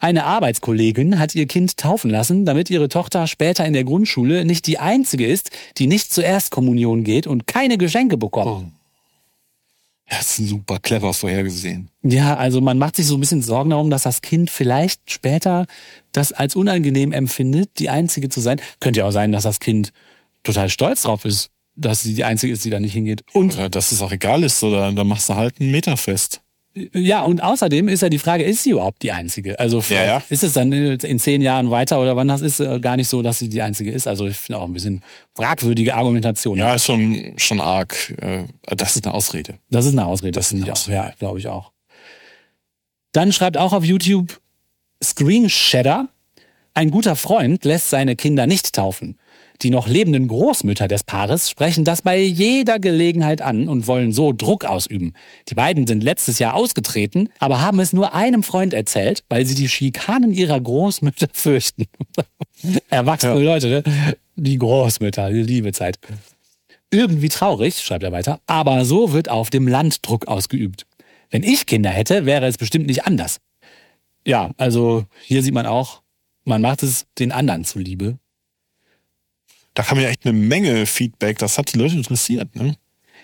eine 0.00 0.24
Arbeitskollegin 0.24 1.18
hat 1.18 1.34
ihr 1.34 1.46
Kind 1.46 1.76
taufen 1.76 2.10
lassen, 2.10 2.44
damit 2.44 2.70
ihre 2.70 2.88
Tochter 2.88 3.26
später 3.26 3.66
in 3.66 3.72
der 3.72 3.82
Grundschule 3.82 4.44
nicht 4.44 4.66
die 4.68 4.78
einzige 4.78 5.26
ist, 5.26 5.50
die 5.76 5.88
nicht 5.88 6.12
zur 6.12 6.22
Erstkommunion 6.22 7.02
geht 7.02 7.26
und 7.26 7.48
keine 7.48 7.78
Geschenke 7.78 8.16
bekommt. 8.16 8.66
Ja, 8.66 8.77
das 10.08 10.38
ist 10.38 10.48
super 10.48 10.78
clever 10.78 11.12
vorhergesehen. 11.12 11.90
Ja, 12.02 12.36
also 12.36 12.60
man 12.60 12.78
macht 12.78 12.96
sich 12.96 13.06
so 13.06 13.16
ein 13.16 13.20
bisschen 13.20 13.42
Sorgen 13.42 13.70
darum, 13.70 13.90
dass 13.90 14.04
das 14.04 14.22
Kind 14.22 14.50
vielleicht 14.50 15.10
später 15.10 15.66
das 16.12 16.32
als 16.32 16.56
unangenehm 16.56 17.12
empfindet, 17.12 17.78
die 17.78 17.90
Einzige 17.90 18.28
zu 18.28 18.40
sein. 18.40 18.60
Könnte 18.80 19.00
ja 19.00 19.06
auch 19.06 19.12
sein, 19.12 19.32
dass 19.32 19.42
das 19.42 19.60
Kind 19.60 19.92
total 20.42 20.70
stolz 20.70 21.02
drauf 21.02 21.24
ist, 21.24 21.50
dass 21.76 22.02
sie 22.02 22.14
die 22.14 22.24
Einzige 22.24 22.52
ist, 22.52 22.64
die 22.64 22.70
da 22.70 22.80
nicht 22.80 22.94
hingeht. 22.94 23.22
Und 23.34 23.54
Oder 23.54 23.68
dass 23.68 23.92
es 23.92 24.00
auch 24.00 24.12
egal 24.12 24.42
ist, 24.44 24.62
oder 24.62 24.90
dann 24.90 25.06
machst 25.06 25.28
du 25.28 25.34
halt 25.34 25.60
ein 25.60 25.70
Meterfest. 25.70 26.40
Ja, 26.92 27.22
und 27.22 27.42
außerdem 27.42 27.88
ist 27.88 28.02
ja 28.02 28.08
die 28.08 28.18
Frage, 28.18 28.44
ist 28.44 28.62
sie 28.62 28.70
überhaupt 28.70 29.02
die 29.02 29.12
Einzige? 29.12 29.58
Also 29.58 29.82
Ja, 29.88 30.04
ja. 30.04 30.22
ist 30.28 30.42
es 30.42 30.52
dann 30.52 30.72
in 30.72 31.18
zehn 31.18 31.40
Jahren 31.42 31.70
weiter 31.70 32.00
oder 32.00 32.16
wann 32.16 32.28
das 32.28 32.40
ist 32.40 32.60
äh, 32.60 32.80
gar 32.80 32.96
nicht 32.96 33.08
so, 33.08 33.22
dass 33.22 33.38
sie 33.38 33.48
die 33.48 33.62
Einzige 33.62 33.90
ist? 33.90 34.06
Also 34.06 34.26
ich 34.26 34.36
finde 34.36 34.60
auch 34.60 34.64
ein 34.64 34.72
bisschen 34.72 35.02
fragwürdige 35.34 35.94
Argumentation. 35.94 36.58
Ja, 36.58 36.74
ist 36.74 36.84
schon, 36.84 37.34
schon 37.36 37.60
arg. 37.60 38.14
Äh, 38.20 38.44
Das 38.76 38.96
ist 38.96 39.06
eine 39.06 39.14
Ausrede. 39.14 39.58
Das 39.70 39.84
ist 39.86 39.92
eine 39.92 40.06
Ausrede. 40.06 40.32
Das 40.32 40.52
ist 40.52 40.62
eine 40.62 40.72
auch. 40.72 40.88
Ja, 40.88 41.12
glaube 41.18 41.38
ich 41.38 41.48
auch. 41.48 41.72
Dann 43.12 43.32
schreibt 43.32 43.56
auch 43.56 43.72
auf 43.72 43.84
YouTube 43.84 44.40
Screenshadder, 45.02 46.08
ein 46.74 46.90
guter 46.90 47.16
Freund 47.16 47.64
lässt 47.64 47.90
seine 47.90 48.16
Kinder 48.16 48.46
nicht 48.46 48.74
taufen. 48.74 49.18
Die 49.62 49.70
noch 49.70 49.88
lebenden 49.88 50.28
Großmütter 50.28 50.86
des 50.86 51.02
Paares 51.02 51.50
sprechen 51.50 51.84
das 51.84 52.02
bei 52.02 52.20
jeder 52.20 52.78
Gelegenheit 52.78 53.42
an 53.42 53.68
und 53.68 53.88
wollen 53.88 54.12
so 54.12 54.32
Druck 54.32 54.64
ausüben. 54.64 55.14
Die 55.48 55.54
beiden 55.54 55.86
sind 55.88 56.04
letztes 56.04 56.38
Jahr 56.38 56.54
ausgetreten, 56.54 57.28
aber 57.40 57.60
haben 57.60 57.80
es 57.80 57.92
nur 57.92 58.14
einem 58.14 58.44
Freund 58.44 58.72
erzählt, 58.72 59.24
weil 59.28 59.44
sie 59.46 59.56
die 59.56 59.68
Schikanen 59.68 60.32
ihrer 60.32 60.60
Großmütter 60.60 61.26
fürchten. 61.32 61.86
Erwachsene 62.88 63.40
Leute, 63.40 63.68
ne? 63.68 64.14
Die 64.36 64.58
Großmütter, 64.58 65.30
die 65.30 65.42
liebe 65.42 65.72
Zeit. 65.72 65.98
Irgendwie 66.92 67.28
traurig, 67.28 67.80
schreibt 67.80 68.04
er 68.04 68.12
weiter, 68.12 68.40
aber 68.46 68.84
so 68.84 69.12
wird 69.12 69.28
auf 69.28 69.50
dem 69.50 69.66
Land 69.66 70.06
Druck 70.06 70.28
ausgeübt. 70.28 70.86
Wenn 71.30 71.42
ich 71.42 71.66
Kinder 71.66 71.90
hätte, 71.90 72.26
wäre 72.26 72.46
es 72.46 72.58
bestimmt 72.58 72.86
nicht 72.86 73.06
anders. 73.06 73.40
Ja, 74.24 74.52
also 74.56 75.04
hier 75.24 75.42
sieht 75.42 75.54
man 75.54 75.66
auch, 75.66 76.02
man 76.44 76.62
macht 76.62 76.84
es 76.84 77.06
den 77.18 77.32
anderen 77.32 77.64
zuliebe. 77.64 78.18
Da 79.78 79.84
kam 79.84 80.00
ja 80.00 80.08
echt 80.08 80.26
eine 80.26 80.36
Menge 80.36 80.86
Feedback. 80.86 81.38
Das 81.38 81.56
hat 81.56 81.72
die 81.72 81.78
Leute 81.78 81.94
interessiert, 81.94 82.56
ne? 82.56 82.74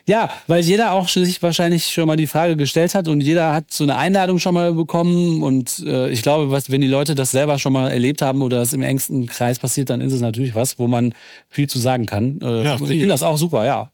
Ja, 0.07 0.31
weil 0.47 0.63
jeder 0.63 0.93
auch 0.93 1.09
sich 1.09 1.43
wahrscheinlich 1.43 1.87
schon 1.87 2.07
mal 2.07 2.17
die 2.17 2.29
Frage 2.29 2.57
gestellt 2.57 2.95
hat 2.95 3.09
und 3.09 3.23
jeder 3.23 3.53
hat 3.53 3.73
so 3.73 3.83
eine 3.83 3.97
Einladung 3.97 4.39
schon 4.39 4.55
mal 4.55 4.73
bekommen 4.73 5.43
und 5.43 5.83
äh, 5.85 6.11
ich 6.11 6.23
glaube, 6.23 6.53
was, 6.53 6.71
wenn 6.71 6.81
die 6.81 6.87
Leute 6.87 7.17
das 7.17 7.33
selber 7.33 7.59
schon 7.59 7.73
mal 7.73 7.91
erlebt 7.91 8.23
haben 8.23 8.41
oder 8.41 8.59
das 8.59 8.73
im 8.73 8.83
engsten 8.83 9.27
Kreis 9.27 9.59
passiert, 9.59 9.91
dann 9.91 10.01
ist 10.01 10.13
es 10.13 10.21
natürlich 10.21 10.55
was, 10.55 10.79
wo 10.79 10.87
man 10.87 11.13
viel 11.49 11.69
zu 11.69 11.81
sagen 11.81 12.07
kann. 12.07 12.39
Äh, 12.41 12.63
Ja, 12.63 12.75
ich 12.75 12.87
finde 12.87 13.09
das 13.09 13.25
auch 13.25 13.37
super, 13.37 13.65
ja. 13.65 13.91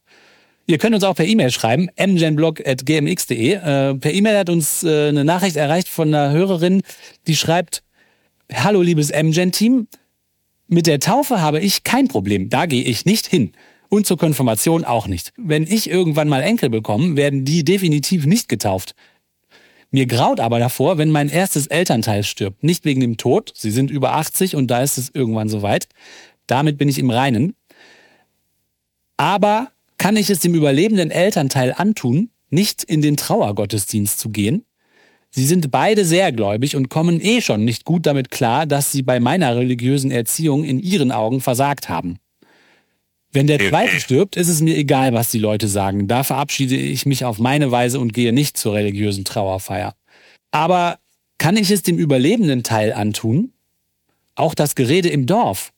Ihr 0.66 0.76
könnt 0.76 0.94
uns 0.94 1.04
auch 1.04 1.14
per 1.14 1.26
E-Mail 1.26 1.52
schreiben, 1.52 1.88
mgenblog.gmx.de. 1.98 3.52
Äh, 3.52 3.94
per 3.94 4.12
E-Mail 4.12 4.36
hat 4.36 4.50
uns 4.50 4.82
äh, 4.82 5.08
eine 5.08 5.24
Nachricht 5.24 5.56
erreicht 5.56 5.88
von 5.88 6.12
einer 6.12 6.30
Hörerin, 6.30 6.82
die 7.26 7.36
schreibt, 7.36 7.82
Hallo 8.52 8.82
liebes 8.82 9.10
MGen-Team, 9.10 9.86
mit 10.70 10.86
der 10.86 11.00
Taufe 11.00 11.40
habe 11.40 11.60
ich 11.60 11.84
kein 11.84 12.08
Problem, 12.08 12.48
da 12.48 12.66
gehe 12.66 12.84
ich 12.84 13.04
nicht 13.04 13.26
hin. 13.26 13.52
Und 13.88 14.06
zur 14.06 14.16
Konfirmation 14.16 14.84
auch 14.84 15.08
nicht. 15.08 15.32
Wenn 15.36 15.64
ich 15.64 15.90
irgendwann 15.90 16.28
mal 16.28 16.42
Enkel 16.42 16.70
bekomme, 16.70 17.16
werden 17.16 17.44
die 17.44 17.64
definitiv 17.64 18.24
nicht 18.24 18.48
getauft. 18.48 18.94
Mir 19.90 20.06
graut 20.06 20.38
aber 20.38 20.60
davor, 20.60 20.96
wenn 20.96 21.10
mein 21.10 21.28
erstes 21.28 21.66
Elternteil 21.66 22.22
stirbt. 22.22 22.62
Nicht 22.62 22.84
wegen 22.84 23.00
dem 23.00 23.16
Tod, 23.16 23.52
sie 23.56 23.72
sind 23.72 23.90
über 23.90 24.14
80 24.14 24.54
und 24.54 24.68
da 24.68 24.80
ist 24.80 24.96
es 24.96 25.10
irgendwann 25.12 25.48
soweit. 25.48 25.88
Damit 26.46 26.78
bin 26.78 26.88
ich 26.88 27.00
im 27.00 27.10
Reinen. 27.10 27.56
Aber 29.16 29.72
kann 29.98 30.16
ich 30.16 30.30
es 30.30 30.38
dem 30.38 30.54
überlebenden 30.54 31.10
Elternteil 31.10 31.74
antun, 31.76 32.30
nicht 32.48 32.84
in 32.84 33.02
den 33.02 33.16
Trauergottesdienst 33.16 34.20
zu 34.20 34.30
gehen? 34.30 34.64
Sie 35.30 35.46
sind 35.46 35.70
beide 35.70 36.04
sehr 36.04 36.32
gläubig 36.32 36.74
und 36.74 36.88
kommen 36.88 37.20
eh 37.20 37.40
schon 37.40 37.64
nicht 37.64 37.84
gut 37.84 38.06
damit 38.06 38.30
klar, 38.30 38.66
dass 38.66 38.90
sie 38.90 39.02
bei 39.02 39.20
meiner 39.20 39.56
religiösen 39.56 40.10
Erziehung 40.10 40.64
in 40.64 40.80
ihren 40.80 41.12
Augen 41.12 41.40
versagt 41.40 41.88
haben. 41.88 42.18
Wenn 43.32 43.46
der 43.46 43.60
zweite 43.60 44.00
stirbt, 44.00 44.36
ist 44.36 44.48
es 44.48 44.60
mir 44.60 44.76
egal, 44.76 45.12
was 45.12 45.30
die 45.30 45.38
Leute 45.38 45.68
sagen. 45.68 46.08
Da 46.08 46.24
verabschiede 46.24 46.74
ich 46.74 47.06
mich 47.06 47.24
auf 47.24 47.38
meine 47.38 47.70
Weise 47.70 48.00
und 48.00 48.12
gehe 48.12 48.32
nicht 48.32 48.56
zur 48.56 48.74
religiösen 48.74 49.24
Trauerfeier. 49.24 49.94
Aber 50.50 50.98
kann 51.38 51.56
ich 51.56 51.70
es 51.70 51.82
dem 51.82 51.96
überlebenden 51.96 52.64
Teil 52.64 52.92
antun? 52.92 53.52
Auch 54.34 54.54
das 54.54 54.74
Gerede 54.74 55.10
im 55.10 55.26
Dorf? 55.26 55.72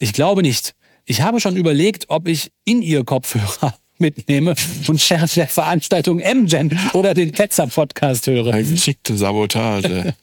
Ich 0.00 0.12
glaube 0.12 0.42
nicht. 0.42 0.74
Ich 1.04 1.22
habe 1.22 1.40
schon 1.40 1.56
überlegt, 1.56 2.06
ob 2.08 2.26
ich 2.26 2.50
in 2.64 2.82
ihr 2.82 3.04
Kopfhörer 3.04 3.74
mitnehme 4.00 4.54
und 4.86 5.10
während 5.10 5.36
der 5.36 5.48
Veranstaltung 5.48 6.20
M-Gen 6.20 6.78
oder 6.92 7.14
den 7.14 7.32
Ketzer-Podcast 7.32 8.26
höre. 8.26 8.52
Eine 8.52 8.64
geschickte 8.64 9.16
Sabotage. 9.16 10.14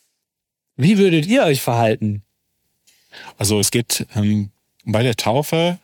Wie 0.76 0.98
würdet 0.98 1.26
ihr 1.26 1.44
euch 1.44 1.60
verhalten? 1.60 2.22
Also 3.36 3.58
es 3.58 3.70
geht 3.70 4.06
ähm, 4.14 4.50
bei 4.84 5.02
der 5.02 5.16
Taufe 5.16 5.78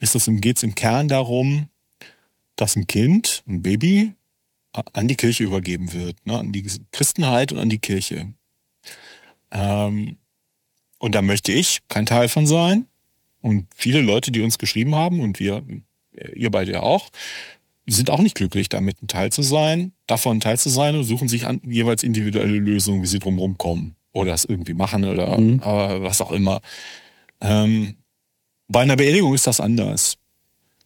ist 0.00 0.14
es 0.14 0.28
im, 0.28 0.40
geht's 0.40 0.62
im 0.62 0.74
Kern 0.74 1.08
darum, 1.08 1.68
dass 2.56 2.76
ein 2.76 2.86
Kind, 2.86 3.42
ein 3.46 3.62
Baby, 3.62 4.12
an 4.72 5.08
die 5.08 5.16
Kirche 5.16 5.44
übergeben 5.44 5.92
wird, 5.92 6.24
ne, 6.24 6.38
an 6.38 6.52
die 6.52 6.64
Christenheit 6.92 7.52
und 7.52 7.58
an 7.58 7.68
die 7.68 7.78
Kirche. 7.78 8.32
Ähm, 9.50 10.18
und 10.98 11.14
da 11.14 11.22
möchte 11.22 11.52
ich 11.52 11.80
kein 11.88 12.06
Teil 12.06 12.28
von 12.28 12.46
sein. 12.46 12.86
Und 13.40 13.66
viele 13.74 14.00
Leute, 14.00 14.30
die 14.30 14.40
uns 14.40 14.58
geschrieben 14.58 14.94
haben, 14.94 15.20
und 15.20 15.38
wir, 15.38 15.64
ihr 16.34 16.50
beide 16.50 16.72
ja 16.72 16.82
auch, 16.82 17.08
sind 17.86 18.10
auch 18.10 18.20
nicht 18.20 18.34
glücklich, 18.34 18.68
damit 18.68 19.02
ein 19.02 19.08
Teil 19.08 19.32
zu 19.32 19.42
sein, 19.42 19.92
davon 20.06 20.38
ein 20.38 20.40
Teil 20.40 20.58
zu 20.58 20.68
sein 20.68 20.94
und 20.94 21.04
suchen 21.04 21.28
sich 21.28 21.46
an, 21.46 21.60
jeweils 21.64 22.02
individuelle 22.02 22.58
Lösungen, 22.58 23.02
wie 23.02 23.06
sie 23.06 23.18
drumherum 23.18 23.56
kommen. 23.56 23.94
Oder 24.12 24.34
es 24.34 24.44
irgendwie 24.44 24.74
machen 24.74 25.04
oder 25.04 25.38
Mhm. 25.38 25.60
äh, 25.60 26.02
was 26.02 26.20
auch 26.20 26.32
immer. 26.32 26.60
Ähm, 27.40 27.94
bei 28.68 28.80
einer 28.82 28.96
Beerdigung 28.96 29.34
ist 29.34 29.46
das 29.46 29.60
anders. 29.60 30.18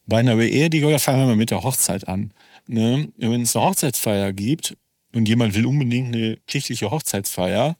Bei 0.05 0.19
einer 0.19 0.35
Beerdigung, 0.35 0.91
da 0.91 0.99
fangen 0.99 1.19
wir 1.19 1.27
mal 1.27 1.35
mit 1.35 1.51
der 1.51 1.63
Hochzeit 1.63 2.07
an. 2.07 2.31
Ne? 2.67 3.09
Wenn 3.17 3.41
es 3.41 3.55
eine 3.55 3.65
Hochzeitsfeier 3.65 4.31
gibt 4.33 4.77
und 5.13 5.27
jemand 5.27 5.55
will 5.55 5.65
unbedingt 5.65 6.13
eine 6.15 6.37
kirchliche 6.47 6.91
Hochzeitsfeier, 6.91 7.77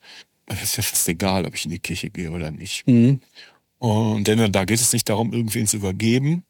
ist 0.61 0.77
ja 0.77 0.83
fast 0.83 1.07
egal, 1.07 1.45
ob 1.45 1.55
ich 1.55 1.65
in 1.65 1.71
die 1.71 1.79
Kirche 1.79 2.09
gehe 2.09 2.31
oder 2.31 2.51
nicht. 2.51 2.85
Mhm. 2.87 3.21
Und 3.79 4.27
denn 4.27 4.51
da 4.51 4.65
geht 4.65 4.79
es 4.79 4.93
nicht 4.93 5.07
darum, 5.09 5.33
irgendwen 5.33 5.67
zu 5.67 5.77
übergeben. 5.77 6.43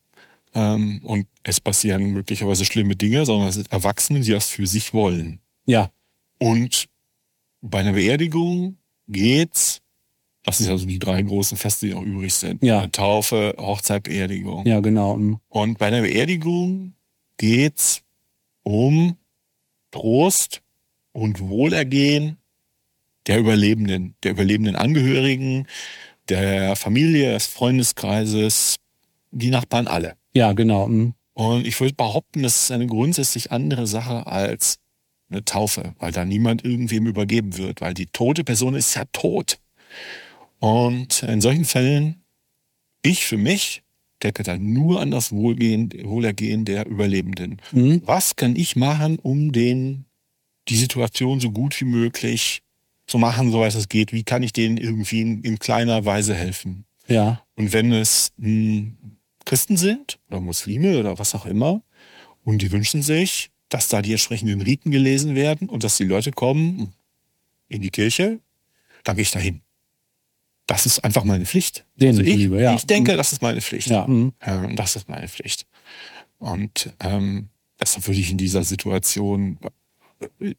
Ähm, 0.56 1.02
und 1.04 1.28
es 1.44 1.60
passieren 1.60 2.12
möglicherweise 2.12 2.66
schlimme 2.66 2.96
Dinge, 2.96 3.26
sondern 3.26 3.50
es 3.50 3.56
sind 3.56 3.72
Erwachsene, 3.72 4.20
die 4.22 4.32
das 4.32 4.50
für 4.50 4.68
sich 4.68 4.94
wollen. 4.94 5.40
Ja, 5.66 5.92
Und 6.40 6.88
bei 7.62 7.80
einer 7.80 7.94
Beerdigung 7.94 8.78
geht's, 9.08 9.82
das 10.44 10.58
sind 10.58 10.70
also 10.70 10.86
die 10.86 11.00
drei 11.00 11.22
großen 11.22 11.58
Feste, 11.58 11.88
die 11.88 11.94
noch 11.94 12.04
übrig 12.04 12.34
sind. 12.34 12.62
Ja. 12.62 12.86
Taufe, 12.88 13.56
Hochzeit, 13.58 14.04
Beerdigung. 14.04 14.66
ja, 14.68 14.80
genau. 14.82 15.16
Mhm. 15.16 15.40
Und 15.48 15.78
bei 15.78 15.88
einer 15.88 16.02
Beerdigung 16.02 16.94
geht's 17.38 18.04
um 18.64 19.16
Trost 19.92 20.62
und 21.14 21.40
Wohlergehen 21.40 22.38
der 23.28 23.40
Überlebenden, 23.40 24.16
der 24.24 24.32
überlebenden 24.32 24.76
Angehörigen, 24.76 25.68
der 26.30 26.76
Familie, 26.76 27.34
des 27.34 27.48
Freundeskreises, 27.48 28.78
die 29.32 29.50
Nachbarn 29.50 29.88
alle. 29.88 30.16
Ja, 30.36 30.54
genau. 30.54 30.88
Mhm. 30.88 31.14
Und 31.34 31.66
ich 31.66 31.80
würde 31.80 31.96
behaupten, 31.96 32.44
das 32.44 32.64
ist 32.64 32.72
eine 32.72 32.88
grundsätzlich 32.88 33.52
andere 33.52 33.88
Sache 33.88 34.28
als 34.28 34.78
eine 35.30 35.44
Taufe, 35.44 35.96
weil 36.00 36.12
da 36.12 36.26
niemand 36.26 36.64
irgendwem 36.64 37.08
übergeben 37.08 37.58
wird, 37.58 37.82
weil 37.82 37.94
die 37.94 38.06
tote 38.06 38.44
Person 38.44 38.76
ist 38.76 38.96
ja 38.96 39.04
tot. 39.12 39.60
Und 40.60 41.24
in 41.24 41.42
solchen 41.42 41.66
Fällen, 41.66 42.24
ich 43.02 43.26
für 43.26 43.38
mich, 43.38 43.84
denke 44.22 44.44
dann 44.44 44.72
nur 44.72 45.02
an 45.02 45.12
das 45.12 45.32
Wohlgehen, 45.32 45.92
Wohlergehen 46.04 46.66
der 46.66 46.88
Überlebenden. 46.88 47.60
Mhm. 47.72 48.02
Was 48.06 48.36
kann 48.36 48.56
ich 48.56 48.76
machen, 48.76 49.20
um 49.20 49.52
den, 49.52 50.06
die 50.70 50.78
Situation 50.78 51.40
so 51.40 51.52
gut 51.52 51.80
wie 51.82 51.86
möglich 51.86 52.62
zu 53.08 53.18
machen, 53.18 53.52
soweit 53.52 53.76
es 53.76 53.90
geht? 53.90 54.14
Wie 54.14 54.24
kann 54.24 54.44
ich 54.44 54.54
denen 54.54 54.78
irgendwie 54.78 55.22
in, 55.22 55.42
in 55.42 55.60
kleiner 55.60 56.06
Weise 56.06 56.34
helfen? 56.36 56.86
Ja, 57.08 57.44
Und 57.56 57.74
wenn 57.74 57.92
es 57.92 58.32
mh, 58.38 58.92
Christen 59.46 59.78
sind 59.78 60.20
oder 60.30 60.40
Muslime 60.40 61.00
oder 61.00 61.18
was 61.20 61.36
auch 61.36 61.46
immer 61.46 61.82
und 62.44 62.62
die 62.62 62.72
wünschen 62.72 63.02
sich, 63.02 63.52
dass 63.70 63.88
da 63.88 64.02
die 64.02 64.12
entsprechenden 64.12 64.62
Riten 64.62 64.92
gelesen 64.92 65.36
werden 65.36 65.70
und 65.70 65.84
dass 65.84 65.98
die 65.98 66.04
Leute 66.04 66.32
kommen 66.32 66.94
in 67.68 67.82
die 67.82 67.90
Kirche, 67.90 68.40
dann 69.04 69.16
gehe 69.16 69.24
ich 69.24 69.32
dahin. 69.32 69.62
Das 70.68 70.86
ist 70.86 71.04
einfach 71.04 71.24
meine 71.24 71.46
Pflicht. 71.46 71.86
Denen 71.96 72.12
also 72.12 72.22
ich, 72.22 72.32
zuliebe, 72.32 72.62
ja. 72.62 72.76
ich 72.76 72.86
denke, 72.86 73.18
das 73.18 73.34
ist 73.34 73.42
meine 73.42 73.62
Pflicht. 73.62 73.88
ja. 73.88 74.08
Mhm. 74.08 74.34
Ja, 74.46 74.68
das 74.68 74.96
ist 74.96 75.10
meine 75.10 75.28
Pflicht. 75.28 75.66
Und 76.38 76.94
ähm, 77.00 77.50
deshalb 77.80 78.08
würde 78.08 78.20
ich 78.20 78.32
in 78.32 78.38
dieser 78.38 78.64
Situation, 78.64 79.58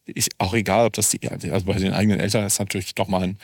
ich, 0.06 0.28
auch 0.38 0.54
egal, 0.54 0.86
ob 0.86 0.92
das 0.94 1.10
die, 1.10 1.26
also 1.28 1.66
bei 1.66 1.74
den 1.74 1.92
eigenen 1.92 2.20
Eltern 2.20 2.44
ist 2.44 2.58
natürlich 2.58 2.94
doch 2.94 3.08
mal 3.08 3.22
ein, 3.22 3.38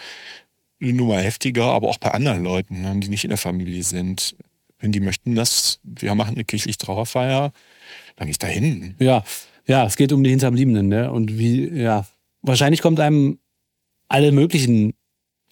eine 0.81 0.93
Nummer 0.93 1.19
heftiger, 1.19 1.67
aber 1.67 1.89
auch 1.89 1.99
bei 1.99 2.11
anderen 2.11 2.43
Leuten, 2.43 2.83
ne, 2.83 2.99
die 2.99 3.09
nicht 3.09 3.25
in 3.25 3.31
der 3.31 3.39
Familie 3.39 3.83
sind. 3.83 4.37
Wenn 4.81 4.93
die 4.93 5.01
möchten, 5.01 5.35
dass 5.35 5.79
wir 5.83 6.15
machen 6.15 6.35
eine 6.35 6.45
kirchliche 6.45 6.79
Trauerfeier, 6.79 7.53
dann 8.17 8.27
gehe 8.27 8.33
ich 8.33 8.39
dahin. 8.39 8.95
Ja, 8.99 9.23
ja, 9.67 9.85
es 9.85 9.97
geht 9.97 10.13
um 10.13 10.25
die 10.25 10.31
Hinterbliebenen, 10.31 10.89
ne? 10.89 11.13
Und 11.13 11.39
wie, 11.39 11.69
ja, 11.69 12.07
wahrscheinlich 12.43 12.81
kommt 12.83 12.99
einem 12.99 13.39
alle 14.09 14.33
möglichen 14.33 14.95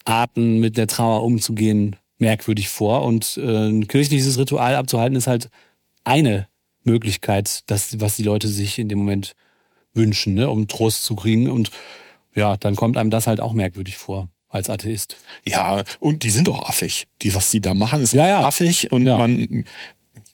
Arten 0.03 0.59
mit 0.59 0.77
der 0.77 0.87
Trauer 0.87 1.23
umzugehen 1.23 1.95
merkwürdig 2.17 2.69
vor. 2.69 3.03
Und 3.03 3.37
äh, 3.37 3.69
ein 3.69 3.87
kirchliches 3.87 4.37
Ritual 4.37 4.75
abzuhalten 4.75 5.15
ist 5.15 5.27
halt 5.27 5.49
eine 6.03 6.47
Möglichkeit, 6.83 7.61
das, 7.67 7.99
was 7.99 8.15
die 8.15 8.23
Leute 8.23 8.47
sich 8.47 8.79
in 8.79 8.89
dem 8.89 8.99
Moment 8.99 9.35
wünschen, 9.93 10.33
ne? 10.33 10.49
um 10.49 10.67
Trost 10.67 11.03
zu 11.03 11.15
kriegen. 11.15 11.49
Und 11.49 11.71
ja, 12.35 12.57
dann 12.57 12.75
kommt 12.75 12.97
einem 12.97 13.09
das 13.11 13.27
halt 13.27 13.39
auch 13.39 13.53
merkwürdig 13.53 13.97
vor 13.97 14.29
als 14.49 14.69
Atheist. 14.69 15.15
Ja, 15.47 15.83
und 15.99 16.23
die 16.23 16.29
sind 16.31 16.47
doch 16.47 16.67
affig. 16.67 17.07
Die, 17.21 17.33
was 17.35 17.51
die 17.51 17.61
da 17.61 17.73
machen, 17.73 18.01
ist 18.01 18.13
Ja, 18.13 18.27
ja. 18.27 18.41
affig 18.47 18.91
und 18.91 19.05
Ja. 19.05 19.17
man 19.17 19.65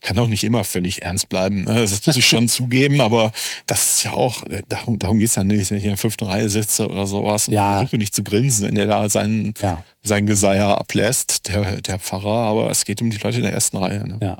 kann 0.01 0.19
auch 0.19 0.27
nicht 0.27 0.43
immer 0.43 0.63
völlig 0.63 1.01
ernst 1.01 1.29
bleiben. 1.29 1.63
ne? 1.63 1.81
Das 1.81 2.05
muss 2.05 2.15
ich 2.15 2.27
schon 2.27 2.47
zugeben, 2.47 3.01
aber 3.01 3.31
das 3.65 3.89
ist 3.97 4.03
ja 4.03 4.13
auch, 4.13 4.43
darum, 4.69 4.99
darum 4.99 5.17
geht's 5.19 5.35
ja 5.35 5.43
nicht, 5.43 5.71
wenn 5.71 5.77
ich 5.79 5.83
in 5.83 5.89
der 5.91 5.97
fünften 5.97 6.25
Reihe 6.25 6.47
sitze 6.49 6.87
oder 6.87 7.07
sowas. 7.07 7.47
Ja. 7.47 7.77
Versuche 7.79 7.97
nicht 7.97 8.13
zu 8.13 8.23
grinsen, 8.23 8.67
wenn 8.67 8.75
der 8.75 8.85
da 8.85 9.09
seinen, 9.09 9.53
Ja. 9.61 9.83
sein 10.03 10.27
Geseier 10.27 10.77
ablässt, 10.77 11.47
der, 11.47 11.81
der 11.81 11.97
Pfarrer, 11.99 12.29
aber 12.49 12.69
es 12.69 12.85
geht 12.85 13.01
um 13.01 13.09
die 13.09 13.17
Leute 13.17 13.37
in 13.37 13.43
der 13.43 13.53
ersten 13.53 13.77
Reihe. 13.77 14.07
Ne? 14.07 14.19
Ja, 14.21 14.37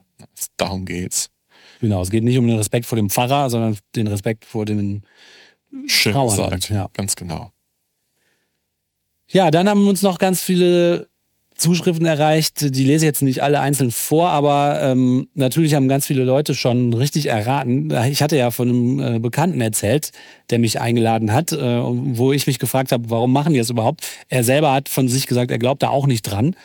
Darum 0.57 0.85
geht's. 0.85 1.29
genau. 1.81 2.01
Es 2.03 2.11
geht 2.11 2.23
nicht 2.23 2.37
um 2.37 2.47
den 2.47 2.57
Respekt 2.57 2.85
vor 2.85 2.95
dem 2.97 3.09
Pfarrer, 3.09 3.49
sondern 3.49 3.77
den 3.95 4.07
Respekt 4.07 4.45
vor 4.45 4.65
den 4.65 5.03
Schön 5.87 6.13
gesagt. 6.13 6.69
ja. 6.69 6.89
Ganz 6.93 7.15
genau. 7.15 7.51
Ja, 9.35 9.51
dann 9.51 9.67
haben 9.67 9.85
uns 9.85 10.01
noch 10.01 10.17
ganz 10.17 10.41
viele 10.41 11.09
Zuschriften 11.57 12.05
erreicht. 12.05 12.73
Die 12.73 12.85
lese 12.85 13.03
ich 13.03 13.09
jetzt 13.09 13.21
nicht 13.21 13.43
alle 13.43 13.59
einzeln 13.59 13.91
vor, 13.91 14.29
aber 14.29 14.79
ähm, 14.81 15.27
natürlich 15.33 15.75
haben 15.75 15.89
ganz 15.89 16.07
viele 16.07 16.23
Leute 16.23 16.55
schon 16.55 16.93
richtig 16.93 17.25
erraten. 17.25 17.91
Ich 18.09 18.23
hatte 18.23 18.37
ja 18.37 18.49
von 18.49 18.69
einem 18.69 18.99
äh, 19.15 19.19
Bekannten 19.19 19.59
erzählt, 19.59 20.13
der 20.51 20.59
mich 20.59 20.79
eingeladen 20.79 21.33
hat, 21.33 21.51
äh, 21.51 21.81
wo 21.83 22.31
ich 22.31 22.47
mich 22.47 22.59
gefragt 22.59 22.93
habe, 22.93 23.09
warum 23.09 23.33
machen 23.33 23.51
die 23.51 23.59
das 23.59 23.69
überhaupt? 23.69 24.07
Er 24.29 24.45
selber 24.45 24.71
hat 24.71 24.87
von 24.87 25.09
sich 25.09 25.27
gesagt, 25.27 25.51
er 25.51 25.59
glaubt 25.59 25.83
da 25.83 25.89
auch 25.89 26.07
nicht 26.07 26.21
dran. 26.21 26.55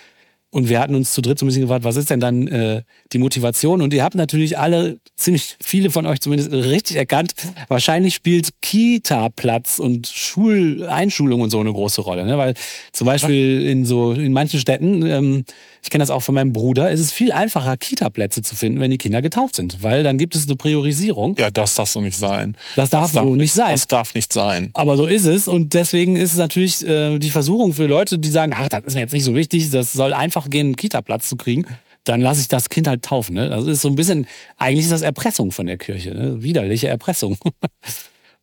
Und 0.53 0.69
wir 0.69 0.81
hatten 0.81 0.97
uns 0.97 1.15
zu 1.15 1.23
dritt 1.23 1.39
so 1.39 1.45
ein 1.45 1.49
bisschen 1.49 1.63
gefragt, 1.63 1.85
was 1.85 1.95
ist 1.95 2.11
denn 2.11 2.19
dann 2.19 2.49
äh, 2.49 2.83
die 3.13 3.19
Motivation? 3.19 3.81
Und 3.81 3.95
ihr 3.95 4.03
habt 4.03 4.17
natürlich 4.17 4.59
alle, 4.59 4.99
ziemlich 5.17 5.57
viele 5.63 5.91
von 5.91 6.07
euch 6.07 6.21
zumindest, 6.21 6.51
richtig 6.53 6.97
erkannt, 6.97 7.35
wahrscheinlich 7.69 8.15
spielt 8.15 8.61
Kita-Platz 8.61 9.79
und 9.79 10.09
Schuleinschulung 10.09 11.41
und 11.41 11.51
so 11.51 11.61
eine 11.61 11.73
große 11.73 12.01
Rolle. 12.01 12.25
Ne? 12.27 12.37
Weil 12.37 12.55
zum 12.93 13.07
Beispiel 13.07 13.65
in 13.65 13.85
so 13.85 14.13
in 14.13 14.33
manchen 14.33 14.59
Städten, 14.59 15.07
ähm, 15.07 15.45
ich 15.83 15.91
kenne 15.91 16.03
das 16.03 16.11
auch 16.11 16.23
von 16.23 16.35
meinem 16.35 16.53
Bruder, 16.53 16.91
ist 16.91 17.01
es 17.01 17.13
viel 17.13 17.31
einfacher, 17.31 17.77
Kita-Plätze 17.77 18.43
zu 18.43 18.57
finden, 18.57 18.81
wenn 18.81 18.91
die 18.91 18.99
Kinder 18.99 19.23
getauft 19.23 19.55
sind. 19.55 19.83
Weil 19.83 20.03
dann 20.03 20.19
gibt 20.19 20.35
es 20.35 20.47
eine 20.47 20.57
Priorisierung. 20.57 21.37
Ja, 21.39 21.51
das 21.51 21.77
darf 21.77 21.89
so 21.89 22.01
nicht 22.01 22.17
sein. 22.17 22.57
Das 22.75 22.91
darf 22.91 23.13
so 23.13 23.37
nicht 23.37 23.53
sein. 23.53 23.71
Das 23.71 23.87
darf 23.87 24.15
nicht 24.15 24.33
sein. 24.33 24.71
Aber 24.75 24.97
so 24.97 25.07
ist 25.07 25.27
es 25.27 25.47
und 25.47 25.75
deswegen 25.75 26.17
ist 26.17 26.33
es 26.33 26.39
natürlich 26.39 26.87
äh, 26.87 27.19
die 27.19 27.31
Versuchung 27.31 27.73
für 27.73 27.87
Leute, 27.87 28.19
die 28.19 28.31
sagen, 28.31 28.53
ach, 28.55 28.69
das 28.69 28.85
ist 28.85 28.95
mir 28.95 29.03
jetzt 29.03 29.13
nicht 29.13 29.25
so 29.25 29.35
wichtig, 29.35 29.71
das 29.71 29.93
soll 29.93 30.13
einfach 30.13 30.40
gehen, 30.49 30.69
einen 30.69 30.77
Kita-Platz 30.77 31.29
zu 31.29 31.37
kriegen. 31.37 31.67
Dann 32.05 32.21
lasse 32.23 32.41
ich 32.41 32.49
das 32.49 32.71
Kind 32.71 32.87
halt 32.89 33.03
taufen. 33.03 33.35
Ne? 33.35 33.51
Das 33.51 33.67
ist 33.67 33.83
so 33.83 33.89
ein 33.89 33.95
bisschen, 33.95 34.27
eigentlich 34.57 34.85
ist 34.87 34.93
das 34.93 35.03
Erpressung 35.03 35.53
von 35.53 35.67
der 35.67 35.77
Kirche, 35.77 36.15
ne? 36.15 36.43
widerliche 36.43 36.89
Erpressung. 36.89 37.37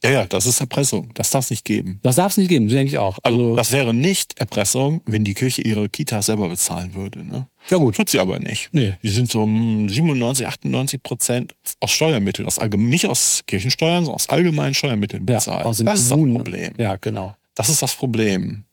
Ja, 0.04 0.12
ja, 0.12 0.26
das 0.28 0.46
ist 0.46 0.60
Erpressung. 0.60 1.10
Das 1.16 1.32
darf 1.32 1.46
es 1.46 1.50
nicht 1.50 1.66
geben. 1.66 2.00
Das 2.04 2.18
darf 2.18 2.32
es 2.32 2.38
nicht 2.38 2.50
geben, 2.50 2.68
denke 2.68 2.86
ich 2.92 2.98
auch. 3.00 3.18
Also 3.24 3.56
das 3.56 3.72
wäre 3.72 3.96
nicht 3.96 4.40
Erpressung, 4.40 5.02
wenn 5.08 5.24
die 5.24 5.34
Kirche 5.34 5.64
ihre 5.64 5.90
Kita 5.90 6.22
selber 6.22 6.50
bezahlen 6.50 6.94
würde. 6.94 7.26
Ne? 7.26 7.48
ja 7.70 7.78
gut. 7.78 7.96
Tut 7.96 8.10
sie 8.10 8.20
aber 8.20 8.38
nicht. 8.38 8.70
Nee. 8.74 8.94
Die 9.02 9.10
sind 9.10 9.32
so 9.32 9.42
um 9.42 9.90
97, 9.90 10.46
98 10.46 11.02
Prozent 11.02 11.56
aus 11.80 11.90
Steuermitteln, 11.92 12.48
aus 12.48 12.60
nicht 12.62 13.08
aus 13.08 13.42
Kirchensteuern, 13.48 14.06
sondern 14.06 14.16
aus 14.16 14.30
allgemeinen 14.30 14.76
Steuermitteln 14.76 15.26
Ja, 15.28 15.38
bezahlt. 15.38 15.66
aus 15.66 15.78
den 15.78 15.88
das 15.88 16.02
ist 16.02 16.12
das. 16.12 16.20
Problem. 16.20 16.74
Ja, 16.78 16.98
genau. 16.98 17.36
Das 17.56 17.70
ist 17.70 17.82
das 17.82 17.96
Problem. 17.96 18.66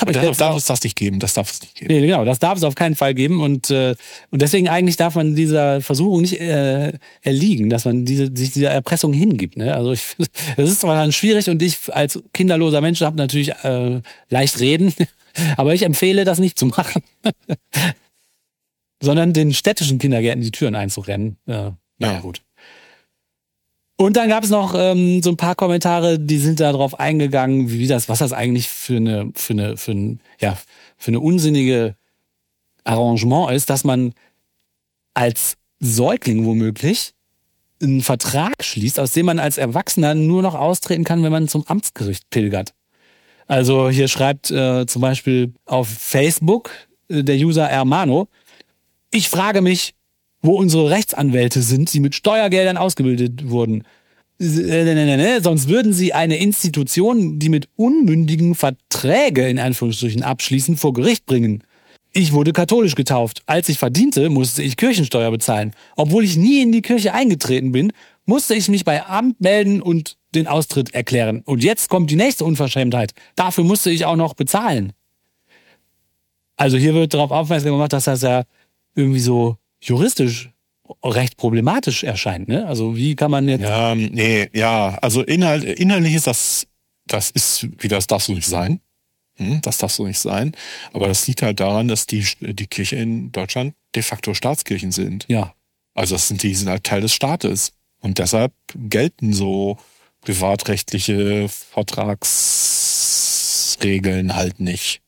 Aber 0.00 0.12
das 0.12 0.36
darf 0.38 0.52
auch- 0.52 0.56
es 0.58 0.66
das 0.66 0.82
nicht 0.84 0.94
geben. 0.96 1.18
Das 1.18 1.34
darf 1.34 1.50
es 1.50 1.62
nicht 1.62 1.74
geben. 1.74 1.92
Nee, 1.92 2.06
genau, 2.06 2.24
das 2.24 2.38
darf 2.38 2.56
es 2.58 2.64
auf 2.64 2.74
keinen 2.74 2.94
Fall 2.96 3.14
geben 3.14 3.40
und 3.40 3.70
äh, 3.70 3.96
und 4.30 4.40
deswegen 4.42 4.68
eigentlich 4.68 4.96
darf 4.96 5.14
man 5.16 5.34
dieser 5.34 5.80
Versuchung 5.80 6.20
nicht 6.20 6.38
äh, 6.40 6.92
erliegen, 7.22 7.70
dass 7.70 7.86
man 7.86 8.04
diese 8.04 8.30
sich 8.34 8.52
dieser 8.52 8.70
Erpressung 8.70 9.12
hingibt. 9.12 9.56
Ne? 9.56 9.74
Also 9.74 9.92
ich, 9.92 10.02
das 10.56 10.70
ist 10.70 10.80
zwar 10.80 10.94
dann 10.96 11.12
schwierig 11.12 11.48
und 11.50 11.60
ich 11.62 11.76
als 11.92 12.22
kinderloser 12.32 12.80
Mensch 12.80 13.00
habe 13.00 13.16
natürlich 13.16 13.50
äh, 13.64 14.00
leicht 14.28 14.60
reden, 14.60 14.94
aber 15.56 15.74
ich 15.74 15.82
empfehle 15.82 16.24
das 16.24 16.38
nicht 16.38 16.58
zu 16.58 16.66
machen. 16.66 17.02
sondern 19.02 19.32
den 19.32 19.54
städtischen 19.54 19.98
Kindergärten 19.98 20.42
die 20.42 20.50
Türen 20.50 20.74
einzurennen. 20.74 21.36
Äh, 21.46 21.52
naja, 21.52 22.14
Ja. 22.14 22.20
gut. 22.20 22.42
Und 24.00 24.16
dann 24.16 24.30
gab 24.30 24.44
es 24.44 24.48
noch 24.48 24.72
ähm, 24.74 25.22
so 25.22 25.28
ein 25.28 25.36
paar 25.36 25.54
Kommentare, 25.54 26.18
die 26.18 26.38
sind 26.38 26.58
darauf 26.58 26.98
eingegangen, 26.98 27.70
wie 27.70 27.86
das, 27.86 28.08
was 28.08 28.20
das 28.20 28.32
eigentlich 28.32 28.66
für 28.66 28.96
eine, 28.96 29.30
für 29.34 29.52
eine, 29.52 29.76
für 29.76 29.92
ein, 29.92 30.20
ja, 30.40 30.56
für 30.96 31.10
eine 31.10 31.20
unsinnige 31.20 31.96
Arrangement 32.84 33.52
ist, 33.52 33.68
dass 33.68 33.84
man 33.84 34.14
als 35.12 35.58
Säugling 35.80 36.46
womöglich 36.46 37.12
einen 37.82 38.00
Vertrag 38.00 38.64
schließt, 38.64 38.98
aus 38.98 39.12
dem 39.12 39.26
man 39.26 39.38
als 39.38 39.58
Erwachsener 39.58 40.14
nur 40.14 40.40
noch 40.40 40.54
austreten 40.54 41.04
kann, 41.04 41.22
wenn 41.22 41.32
man 41.32 41.46
zum 41.46 41.66
Amtsgericht 41.66 42.30
pilgert. 42.30 42.72
Also 43.48 43.90
hier 43.90 44.08
schreibt 44.08 44.50
äh, 44.50 44.86
zum 44.86 45.02
Beispiel 45.02 45.52
auf 45.66 45.88
Facebook 45.88 46.70
äh, 47.10 47.22
der 47.22 47.36
User 47.36 47.66
Hermano, 47.66 48.28
ich 49.10 49.28
frage 49.28 49.60
mich, 49.60 49.92
wo 50.42 50.52
unsere 50.52 50.90
Rechtsanwälte 50.90 51.62
sind, 51.62 51.92
die 51.92 52.00
mit 52.00 52.14
Steuergeldern 52.14 52.76
ausgebildet 52.76 53.50
wurden. 53.50 53.84
Äh, 54.40 54.44
ne, 54.44 54.94
ne, 54.94 55.16
ne, 55.16 55.40
Sonst 55.42 55.68
würden 55.68 55.92
sie 55.92 56.14
eine 56.14 56.38
Institution, 56.38 57.38
die 57.38 57.48
mit 57.50 57.68
Unmündigen 57.76 58.54
Verträge 58.54 59.48
in 59.48 59.58
Anführungsstrichen 59.58 60.22
abschließen, 60.22 60.76
vor 60.76 60.92
Gericht 60.94 61.26
bringen. 61.26 61.62
Ich 62.12 62.32
wurde 62.32 62.52
katholisch 62.52 62.96
getauft. 62.96 63.42
Als 63.46 63.68
ich 63.68 63.78
verdiente, 63.78 64.30
musste 64.30 64.62
ich 64.62 64.76
Kirchensteuer 64.76 65.30
bezahlen. 65.30 65.72
Obwohl 65.96 66.24
ich 66.24 66.36
nie 66.36 66.62
in 66.62 66.72
die 66.72 66.82
Kirche 66.82 67.14
eingetreten 67.14 67.70
bin, 67.70 67.92
musste 68.26 68.54
ich 68.54 68.68
mich 68.68 68.84
bei 68.84 69.06
Amt 69.06 69.40
melden 69.40 69.80
und 69.80 70.16
den 70.34 70.46
Austritt 70.46 70.94
erklären. 70.94 71.42
Und 71.44 71.62
jetzt 71.62 71.88
kommt 71.88 72.10
die 72.10 72.16
nächste 72.16 72.44
Unverschämtheit. 72.44 73.12
Dafür 73.36 73.64
musste 73.64 73.90
ich 73.90 74.06
auch 74.06 74.16
noch 74.16 74.34
bezahlen. 74.34 74.92
Also 76.56 76.76
hier 76.76 76.94
wird 76.94 77.14
darauf 77.14 77.30
aufmerksam 77.30 77.72
gemacht, 77.72 77.92
dass 77.92 78.04
das 78.04 78.22
ja 78.22 78.44
irgendwie 78.94 79.20
so 79.20 79.56
juristisch 79.80 80.50
recht 81.04 81.36
problematisch 81.36 82.02
erscheint. 82.04 82.48
Ne? 82.48 82.66
Also 82.66 82.96
wie 82.96 83.14
kann 83.14 83.30
man 83.30 83.48
jetzt... 83.48 83.62
Ja, 83.62 83.94
nee, 83.94 84.48
ja, 84.52 84.98
also 85.00 85.22
inhalt, 85.22 85.62
inhaltlich 85.64 86.14
ist 86.14 86.26
das, 86.26 86.66
das 87.06 87.30
ist, 87.30 87.68
wie 87.78 87.86
das 87.88 88.06
darf 88.08 88.22
so 88.24 88.32
nicht 88.34 88.48
sein. 88.48 88.80
Hm, 89.36 89.60
das 89.62 89.78
darf 89.78 89.92
so 89.92 90.04
nicht 90.06 90.18
sein. 90.18 90.52
Aber 90.92 91.06
das 91.08 91.26
liegt 91.28 91.42
halt 91.42 91.60
daran, 91.60 91.86
dass 91.88 92.06
die, 92.06 92.26
die 92.40 92.66
Kirche 92.66 92.96
in 92.96 93.30
Deutschland 93.32 93.74
de 93.94 94.02
facto 94.02 94.34
Staatskirchen 94.34 94.90
sind. 94.92 95.24
Ja, 95.28 95.54
Also 95.94 96.14
das 96.16 96.28
sind, 96.28 96.42
die 96.42 96.54
sind 96.54 96.68
halt 96.68 96.84
Teil 96.84 97.00
des 97.02 97.14
Staates. 97.14 97.72
Und 98.00 98.18
deshalb 98.18 98.52
gelten 98.74 99.32
so 99.32 99.78
privatrechtliche 100.22 101.48
Vertragsregeln 101.48 104.34
halt 104.34 104.58
nicht. 104.60 105.00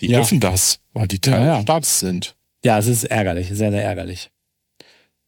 Die 0.00 0.08
Ja. 0.08 0.18
dürfen 0.18 0.40
das, 0.40 0.80
weil 0.92 1.06
die 1.08 1.18
Teil 1.20 1.40
Ja, 1.40 1.46
ja. 1.46 1.54
des 1.56 1.62
Staates 1.62 2.00
sind. 2.00 2.34
Ja, 2.64 2.78
es 2.78 2.86
ist 2.86 3.04
ärgerlich, 3.04 3.48
sehr, 3.48 3.70
sehr 3.70 3.84
ärgerlich. 3.84 4.30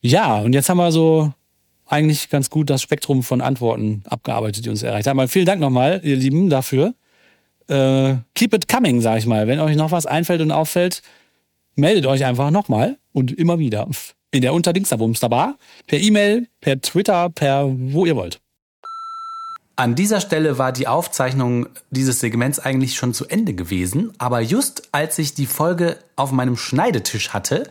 Ja, 0.00 0.38
und 0.38 0.52
jetzt 0.52 0.68
haben 0.68 0.78
wir 0.78 0.90
so 0.92 1.32
eigentlich 1.86 2.30
ganz 2.30 2.50
gut 2.50 2.70
das 2.70 2.82
Spektrum 2.82 3.22
von 3.22 3.40
Antworten 3.40 4.02
abgearbeitet, 4.08 4.64
die 4.64 4.70
uns 4.70 4.82
erreicht 4.82 5.06
haben. 5.06 5.28
Vielen 5.28 5.46
Dank 5.46 5.60
nochmal, 5.60 6.00
ihr 6.04 6.16
Lieben, 6.16 6.48
dafür. 6.48 6.94
Äh, 7.68 8.14
keep 8.34 8.54
it 8.54 8.68
coming, 8.68 9.00
sag 9.00 9.18
ich 9.18 9.26
mal. 9.26 9.46
Wenn 9.46 9.60
euch 9.60 9.76
noch 9.76 9.92
was 9.92 10.06
einfällt 10.06 10.40
und 10.40 10.50
auffällt, 10.50 11.02
meldet 11.74 12.06
euch 12.06 12.24
einfach 12.24 12.50
nochmal 12.50 12.98
und 13.12 13.32
immer 13.32 13.58
wieder. 13.58 13.88
In 14.32 14.42
der 14.42 14.54
Unterdingsterbumster 14.54 15.56
per 15.86 15.98
E-Mail, 15.98 16.48
per 16.60 16.80
Twitter, 16.80 17.28
per 17.30 17.66
wo 17.68 18.06
ihr 18.06 18.16
wollt. 18.16 18.40
An 19.80 19.94
dieser 19.94 20.20
Stelle 20.20 20.58
war 20.58 20.72
die 20.72 20.88
Aufzeichnung 20.88 21.66
dieses 21.88 22.20
Segments 22.20 22.58
eigentlich 22.58 22.96
schon 22.96 23.14
zu 23.14 23.26
Ende 23.26 23.54
gewesen, 23.54 24.12
aber 24.18 24.40
just 24.40 24.90
als 24.92 25.18
ich 25.18 25.32
die 25.32 25.46
Folge 25.46 25.96
auf 26.16 26.32
meinem 26.32 26.58
Schneidetisch 26.58 27.30
hatte, 27.30 27.66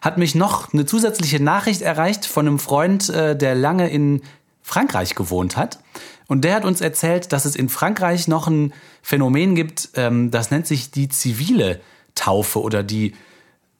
hat 0.00 0.16
mich 0.16 0.34
noch 0.34 0.72
eine 0.72 0.86
zusätzliche 0.86 1.38
Nachricht 1.38 1.82
erreicht 1.82 2.24
von 2.24 2.46
einem 2.46 2.58
Freund, 2.58 3.10
äh, 3.10 3.36
der 3.36 3.54
lange 3.54 3.90
in 3.90 4.22
Frankreich 4.62 5.14
gewohnt 5.14 5.58
hat. 5.58 5.80
Und 6.28 6.46
der 6.46 6.54
hat 6.54 6.64
uns 6.64 6.80
erzählt, 6.80 7.30
dass 7.30 7.44
es 7.44 7.56
in 7.56 7.68
Frankreich 7.68 8.26
noch 8.26 8.46
ein 8.46 8.72
Phänomen 9.02 9.54
gibt, 9.54 9.90
ähm, 9.96 10.30
das 10.30 10.50
nennt 10.50 10.66
sich 10.66 10.90
die 10.90 11.10
zivile 11.10 11.82
Taufe 12.14 12.62
oder 12.62 12.82
die 12.82 13.12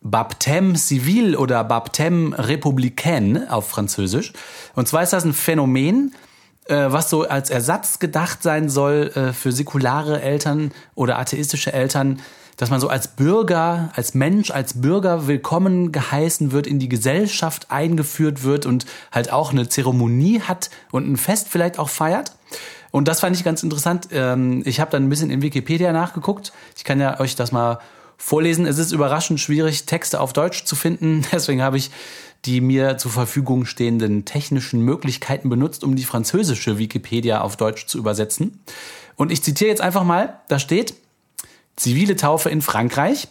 Baptême 0.05 0.77
civil 0.77 1.35
oder 1.35 1.63
Baptême 1.63 2.35
républicain 2.35 3.49
auf 3.49 3.71
Französisch. 3.71 4.35
Und 4.75 4.87
zwar 4.87 5.03
ist 5.03 5.15
das 5.15 5.25
ein 5.25 5.33
Phänomen, 5.33 6.15
was 6.75 7.11
so 7.11 7.29
als 7.29 7.51
Ersatz 7.51 7.99
gedacht 7.99 8.43
sein 8.43 8.69
soll 8.69 9.11
äh, 9.15 9.33
für 9.33 9.53
säkulare 9.53 10.23
Eltern 10.23 10.73
oder 10.95 11.19
atheistische 11.19 11.73
Eltern, 11.73 12.21
dass 12.57 12.71
man 12.71 12.81
so 12.81 12.89
als 12.89 13.09
Bürger, 13.09 13.91
als 13.97 14.15
Mensch, 14.15 14.51
als 14.51 14.81
Bürger 14.81 15.27
willkommen 15.27 15.93
geheißen 15.93 16.53
wird, 16.53 16.67
in 16.67 16.79
die 16.79 16.89
Gesellschaft 16.89 17.71
eingeführt 17.71 18.45
wird 18.45 18.67
und 18.67 18.85
halt 19.13 19.33
auch 19.33 19.53
eine 19.53 19.69
Zeremonie 19.69 20.41
hat 20.41 20.71
und 20.91 21.11
ein 21.11 21.17
Fest 21.17 21.49
vielleicht 21.49 21.79
auch 21.79 21.89
feiert. 21.89 22.33
Und 22.91 23.09
das 23.09 23.21
fand 23.21 23.37
ich 23.37 23.45
ganz 23.45 23.63
interessant. 23.63 24.09
Ähm, 24.13 24.63
Ich 24.67 24.81
habe 24.81 24.91
dann 24.91 25.05
ein 25.05 25.09
bisschen 25.09 25.31
in 25.31 25.43
Wikipedia 25.43 25.93
nachgeguckt. 25.93 26.53
Ich 26.77 26.85
kann 26.85 27.01
ja 27.01 27.19
euch 27.21 27.37
das 27.37 27.53
mal 27.53 27.79
vorlesen. 28.19 28.67
Es 28.67 28.79
ist 28.79 28.93
überraschend 28.93 29.41
schwierig, 29.41 29.87
Texte 29.87 30.21
auf 30.21 30.33
Deutsch 30.33 30.65
zu 30.65 30.77
finden. 30.77 31.25
Deswegen 31.33 31.63
habe 31.63 31.79
ich 31.79 31.91
die 32.45 32.61
mir 32.61 32.97
zur 32.97 33.11
Verfügung 33.11 33.67
stehenden 33.67 34.25
technischen 34.25 34.81
Möglichkeiten 34.83 35.49
benutzt, 35.49 35.85
um 35.85 35.97
die 35.97 36.05
französische 36.05 36.79
Wikipedia 36.79 37.43
auf 37.43 37.57
Deutsch 37.57 37.87
zu 37.87 37.99
übersetzen. 37.99 38.61
Und 39.17 39.31
ich 39.31 39.43
zitiere 39.43 39.71
jetzt 39.71 39.83
einfach 39.83 40.05
mal, 40.05 40.41
da 40.49 40.59
steht, 40.59 40.95
zivile 41.77 42.17
Taufe 42.17 42.49
in 42.49 42.63
Frankreich. 42.63 43.29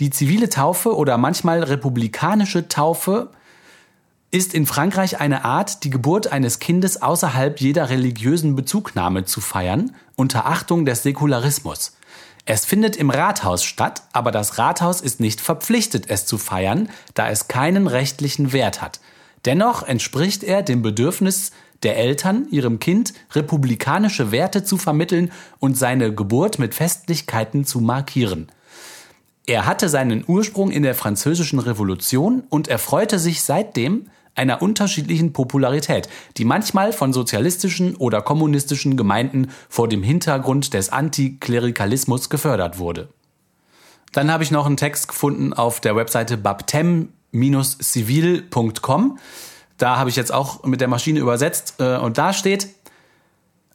Die 0.00 0.10
zivile 0.10 0.48
Taufe 0.48 0.96
oder 0.96 1.18
manchmal 1.18 1.62
republikanische 1.62 2.68
Taufe 2.68 3.30
ist 4.30 4.54
in 4.54 4.64
Frankreich 4.64 5.20
eine 5.20 5.44
Art, 5.44 5.84
die 5.84 5.90
Geburt 5.90 6.32
eines 6.32 6.58
Kindes 6.58 7.02
außerhalb 7.02 7.60
jeder 7.60 7.90
religiösen 7.90 8.56
Bezugnahme 8.56 9.24
zu 9.24 9.40
feiern, 9.40 9.94
unter 10.16 10.46
Achtung 10.46 10.86
des 10.86 11.02
Säkularismus. 11.02 11.96
Es 12.44 12.64
findet 12.64 12.96
im 12.96 13.10
Rathaus 13.10 13.62
statt, 13.62 14.02
aber 14.12 14.32
das 14.32 14.58
Rathaus 14.58 15.00
ist 15.00 15.20
nicht 15.20 15.40
verpflichtet, 15.40 16.06
es 16.08 16.26
zu 16.26 16.38
feiern, 16.38 16.88
da 17.14 17.28
es 17.28 17.46
keinen 17.46 17.86
rechtlichen 17.86 18.52
Wert 18.52 18.82
hat. 18.82 19.00
Dennoch 19.44 19.82
entspricht 19.82 20.42
er 20.42 20.62
dem 20.62 20.82
Bedürfnis 20.82 21.52
der 21.82 21.96
Eltern, 21.96 22.46
ihrem 22.50 22.78
Kind 22.78 23.12
republikanische 23.32 24.32
Werte 24.32 24.64
zu 24.64 24.76
vermitteln 24.76 25.32
und 25.58 25.76
seine 25.76 26.14
Geburt 26.14 26.58
mit 26.58 26.74
Festlichkeiten 26.74 27.64
zu 27.64 27.80
markieren. 27.80 28.50
Er 29.46 29.66
hatte 29.66 29.88
seinen 29.88 30.24
Ursprung 30.26 30.70
in 30.70 30.84
der 30.84 30.94
Französischen 30.94 31.58
Revolution 31.58 32.44
und 32.48 32.68
erfreute 32.68 33.18
sich 33.18 33.42
seitdem 33.42 34.06
einer 34.34 34.62
unterschiedlichen 34.62 35.32
Popularität, 35.32 36.08
die 36.36 36.44
manchmal 36.44 36.92
von 36.92 37.12
sozialistischen 37.12 37.96
oder 37.96 38.22
kommunistischen 38.22 38.96
Gemeinden 38.96 39.50
vor 39.68 39.88
dem 39.88 40.02
Hintergrund 40.02 40.74
des 40.74 40.90
Antiklerikalismus 40.90 42.30
gefördert 42.30 42.78
wurde. 42.78 43.08
Dann 44.12 44.30
habe 44.30 44.44
ich 44.44 44.50
noch 44.50 44.66
einen 44.66 44.76
Text 44.76 45.08
gefunden 45.08 45.52
auf 45.52 45.80
der 45.80 45.96
Webseite 45.96 46.36
baptem-civil.com. 46.36 49.18
Da 49.78 49.96
habe 49.96 50.10
ich 50.10 50.16
jetzt 50.16 50.32
auch 50.32 50.64
mit 50.64 50.82
der 50.82 50.88
Maschine 50.88 51.20
übersetzt 51.20 51.76
äh, 51.78 51.96
und 51.96 52.18
da 52.18 52.32
steht, 52.32 52.68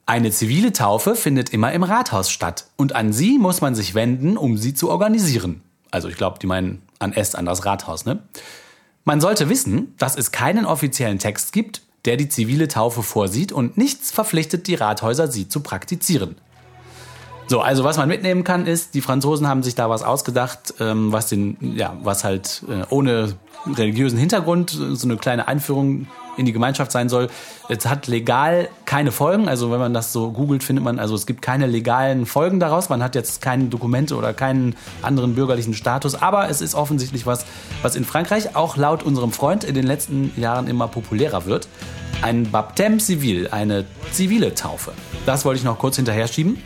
eine 0.05 0.31
zivile 0.31 0.71
Taufe 0.71 1.15
findet 1.15 1.49
immer 1.49 1.73
im 1.73 1.83
Rathaus 1.83 2.31
statt 2.31 2.67
und 2.77 2.95
an 2.95 3.11
sie 3.11 3.37
muss 3.37 3.59
man 3.59 3.75
sich 3.75 3.93
wenden, 3.93 4.37
um 4.37 4.55
sie 4.57 4.73
zu 4.73 4.89
organisieren. 4.89 5.63
Also 5.91 6.07
ich 6.07 6.15
glaube, 6.15 6.39
die 6.39 6.47
meinen 6.47 6.81
an 6.99 7.11
S, 7.11 7.35
an 7.35 7.45
das 7.45 7.65
Rathaus, 7.65 8.05
ne? 8.05 8.19
Man 9.07 9.21
sollte 9.21 9.47
wissen, 9.47 9.95
dass 9.97 10.17
es 10.17 10.33
keinen 10.33 10.65
offiziellen 10.65 11.17
Text 11.17 11.53
gibt, 11.53 11.81
der 12.03 12.17
die 12.17 12.27
zivile 12.27 12.67
Taufe 12.67 13.03
vorsieht 13.03 13.53
und 13.53 13.77
nichts 13.77 14.11
verpflichtet 14.11 14.67
die 14.67 14.75
Rathäuser, 14.75 15.29
sie 15.29 15.47
zu 15.47 15.61
praktizieren. 15.61 16.35
So, 17.47 17.61
also 17.61 17.85
was 17.85 17.95
man 17.95 18.09
mitnehmen 18.09 18.43
kann, 18.43 18.67
ist, 18.67 18.95
die 18.95 18.99
Franzosen 18.99 19.47
haben 19.47 19.63
sich 19.63 19.75
da 19.75 19.89
was 19.89 20.03
ausgedacht, 20.03 20.73
ähm, 20.81 21.13
was 21.13 21.27
den, 21.27 21.55
ja, 21.77 21.95
was 22.03 22.25
halt 22.25 22.63
äh, 22.67 22.83
ohne 22.89 23.35
religiösen 23.65 24.19
Hintergrund 24.19 24.71
so 24.71 25.07
eine 25.07 25.15
kleine 25.15 25.47
Einführung 25.47 26.07
in 26.37 26.45
die 26.45 26.53
Gemeinschaft 26.53 26.91
sein 26.91 27.09
soll. 27.09 27.29
Es 27.69 27.85
hat 27.85 28.07
legal 28.07 28.69
keine 28.85 29.11
Folgen, 29.11 29.49
also 29.49 29.71
wenn 29.71 29.79
man 29.79 29.93
das 29.93 30.13
so 30.13 30.31
googelt, 30.31 30.63
findet 30.63 30.83
man, 30.85 30.99
also 30.99 31.15
es 31.15 31.25
gibt 31.25 31.41
keine 31.41 31.67
legalen 31.67 32.25
Folgen 32.25 32.59
daraus. 32.59 32.89
Man 32.89 33.03
hat 33.03 33.15
jetzt 33.15 33.41
keine 33.41 33.65
Dokumente 33.65 34.15
oder 34.15 34.33
keinen 34.33 34.75
anderen 35.01 35.35
bürgerlichen 35.35 35.73
Status, 35.73 36.15
aber 36.15 36.49
es 36.49 36.61
ist 36.61 36.75
offensichtlich 36.75 37.25
was, 37.25 37.45
was 37.81 37.95
in 37.95 38.05
Frankreich 38.05 38.55
auch 38.55 38.77
laut 38.77 39.03
unserem 39.03 39.31
Freund 39.31 39.63
in 39.63 39.75
den 39.75 39.85
letzten 39.85 40.31
Jahren 40.39 40.67
immer 40.67 40.87
populärer 40.87 41.45
wird. 41.45 41.67
Ein 42.21 42.51
Baptême 42.51 42.99
civil, 42.99 43.47
eine 43.51 43.85
zivile 44.11 44.55
Taufe. 44.55 44.91
Das 45.25 45.45
wollte 45.45 45.59
ich 45.59 45.63
noch 45.63 45.77
kurz 45.77 45.97
hinterher 45.97 46.27
schieben. 46.27 46.61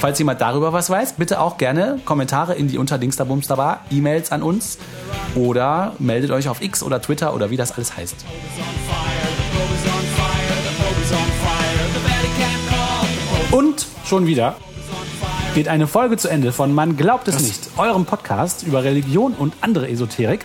Falls 0.00 0.18
jemand 0.18 0.40
darüber 0.40 0.72
was 0.72 0.90
weiß, 0.90 1.14
bitte 1.14 1.40
auch 1.40 1.58
gerne 1.58 2.00
Kommentare 2.04 2.54
in 2.54 2.68
die 2.68 2.76
Unterdingsterbumsterbar, 2.76 3.84
E-Mails 3.90 4.32
an 4.32 4.42
uns 4.42 4.78
oder 5.36 5.94
meldet 5.98 6.32
euch 6.32 6.48
auf 6.48 6.60
X 6.60 6.82
oder 6.82 7.00
Twitter 7.00 7.34
oder 7.34 7.50
wie 7.50 7.56
das 7.56 7.72
alles 7.72 7.96
heißt. 7.96 8.24
Und 13.52 13.86
schon 14.04 14.26
wieder 14.26 14.56
geht 15.56 15.68
eine 15.68 15.86
Folge 15.86 16.18
zu 16.18 16.28
Ende 16.28 16.52
von 16.52 16.74
Man 16.74 16.98
glaubt 16.98 17.28
es 17.28 17.40
nicht, 17.40 17.70
eurem 17.78 18.04
Podcast 18.04 18.62
über 18.62 18.84
Religion 18.84 19.32
und 19.32 19.54
andere 19.62 19.88
Esoterik. 19.88 20.44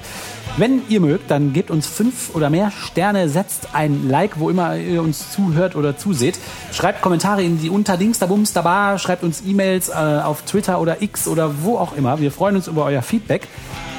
Wenn 0.55 0.83
ihr 0.87 1.01
mögt, 1.01 1.29
dann 1.29 1.51
gebt 1.51 1.69
uns 1.69 1.85
fünf 1.85 2.33
oder 2.33 2.49
mehr 2.49 2.71
Sterne, 2.71 3.27
setzt 3.27 3.75
ein 3.75 4.07
Like, 4.07 4.39
wo 4.39 4.49
immer 4.49 4.77
ihr 4.77 5.01
uns 5.01 5.33
zuhört 5.33 5.75
oder 5.75 5.97
zuseht. 5.97 6.39
Schreibt 6.71 7.01
Kommentare 7.01 7.43
in 7.43 7.59
die 7.59 7.69
Unterdings, 7.69 8.19
da 8.19 8.27
Bums, 8.27 8.53
da 8.53 8.61
Bar, 8.61 8.99
schreibt 8.99 9.25
uns 9.25 9.43
E-Mails 9.45 9.89
äh, 9.89 9.91
auf 9.91 10.43
Twitter 10.43 10.79
oder 10.79 11.01
X 11.01 11.27
oder 11.27 11.61
wo 11.61 11.77
auch 11.77 11.91
immer. 11.97 12.21
Wir 12.21 12.31
freuen 12.31 12.55
uns 12.55 12.69
über 12.69 12.85
euer 12.85 13.01
Feedback 13.01 13.49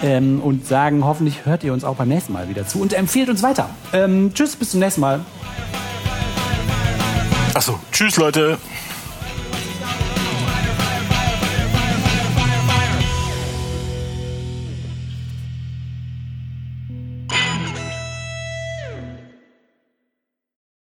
ähm, 0.02 0.40
und 0.40 0.66
sagen, 0.66 1.04
hoffentlich 1.04 1.44
hört 1.44 1.62
ihr 1.62 1.74
uns 1.74 1.84
auch 1.84 1.96
beim 1.96 2.08
nächsten 2.08 2.32
Mal 2.32 2.48
wieder 2.48 2.66
zu 2.66 2.80
und 2.80 2.94
empfiehlt 2.94 3.28
uns 3.28 3.42
weiter. 3.42 3.68
Ähm, 3.92 4.32
tschüss, 4.32 4.56
bis 4.56 4.70
zum 4.70 4.80
nächsten 4.80 5.02
Mal. 5.02 5.20
Achso, 7.52 7.78
tschüss 7.92 8.16
Leute. 8.16 8.56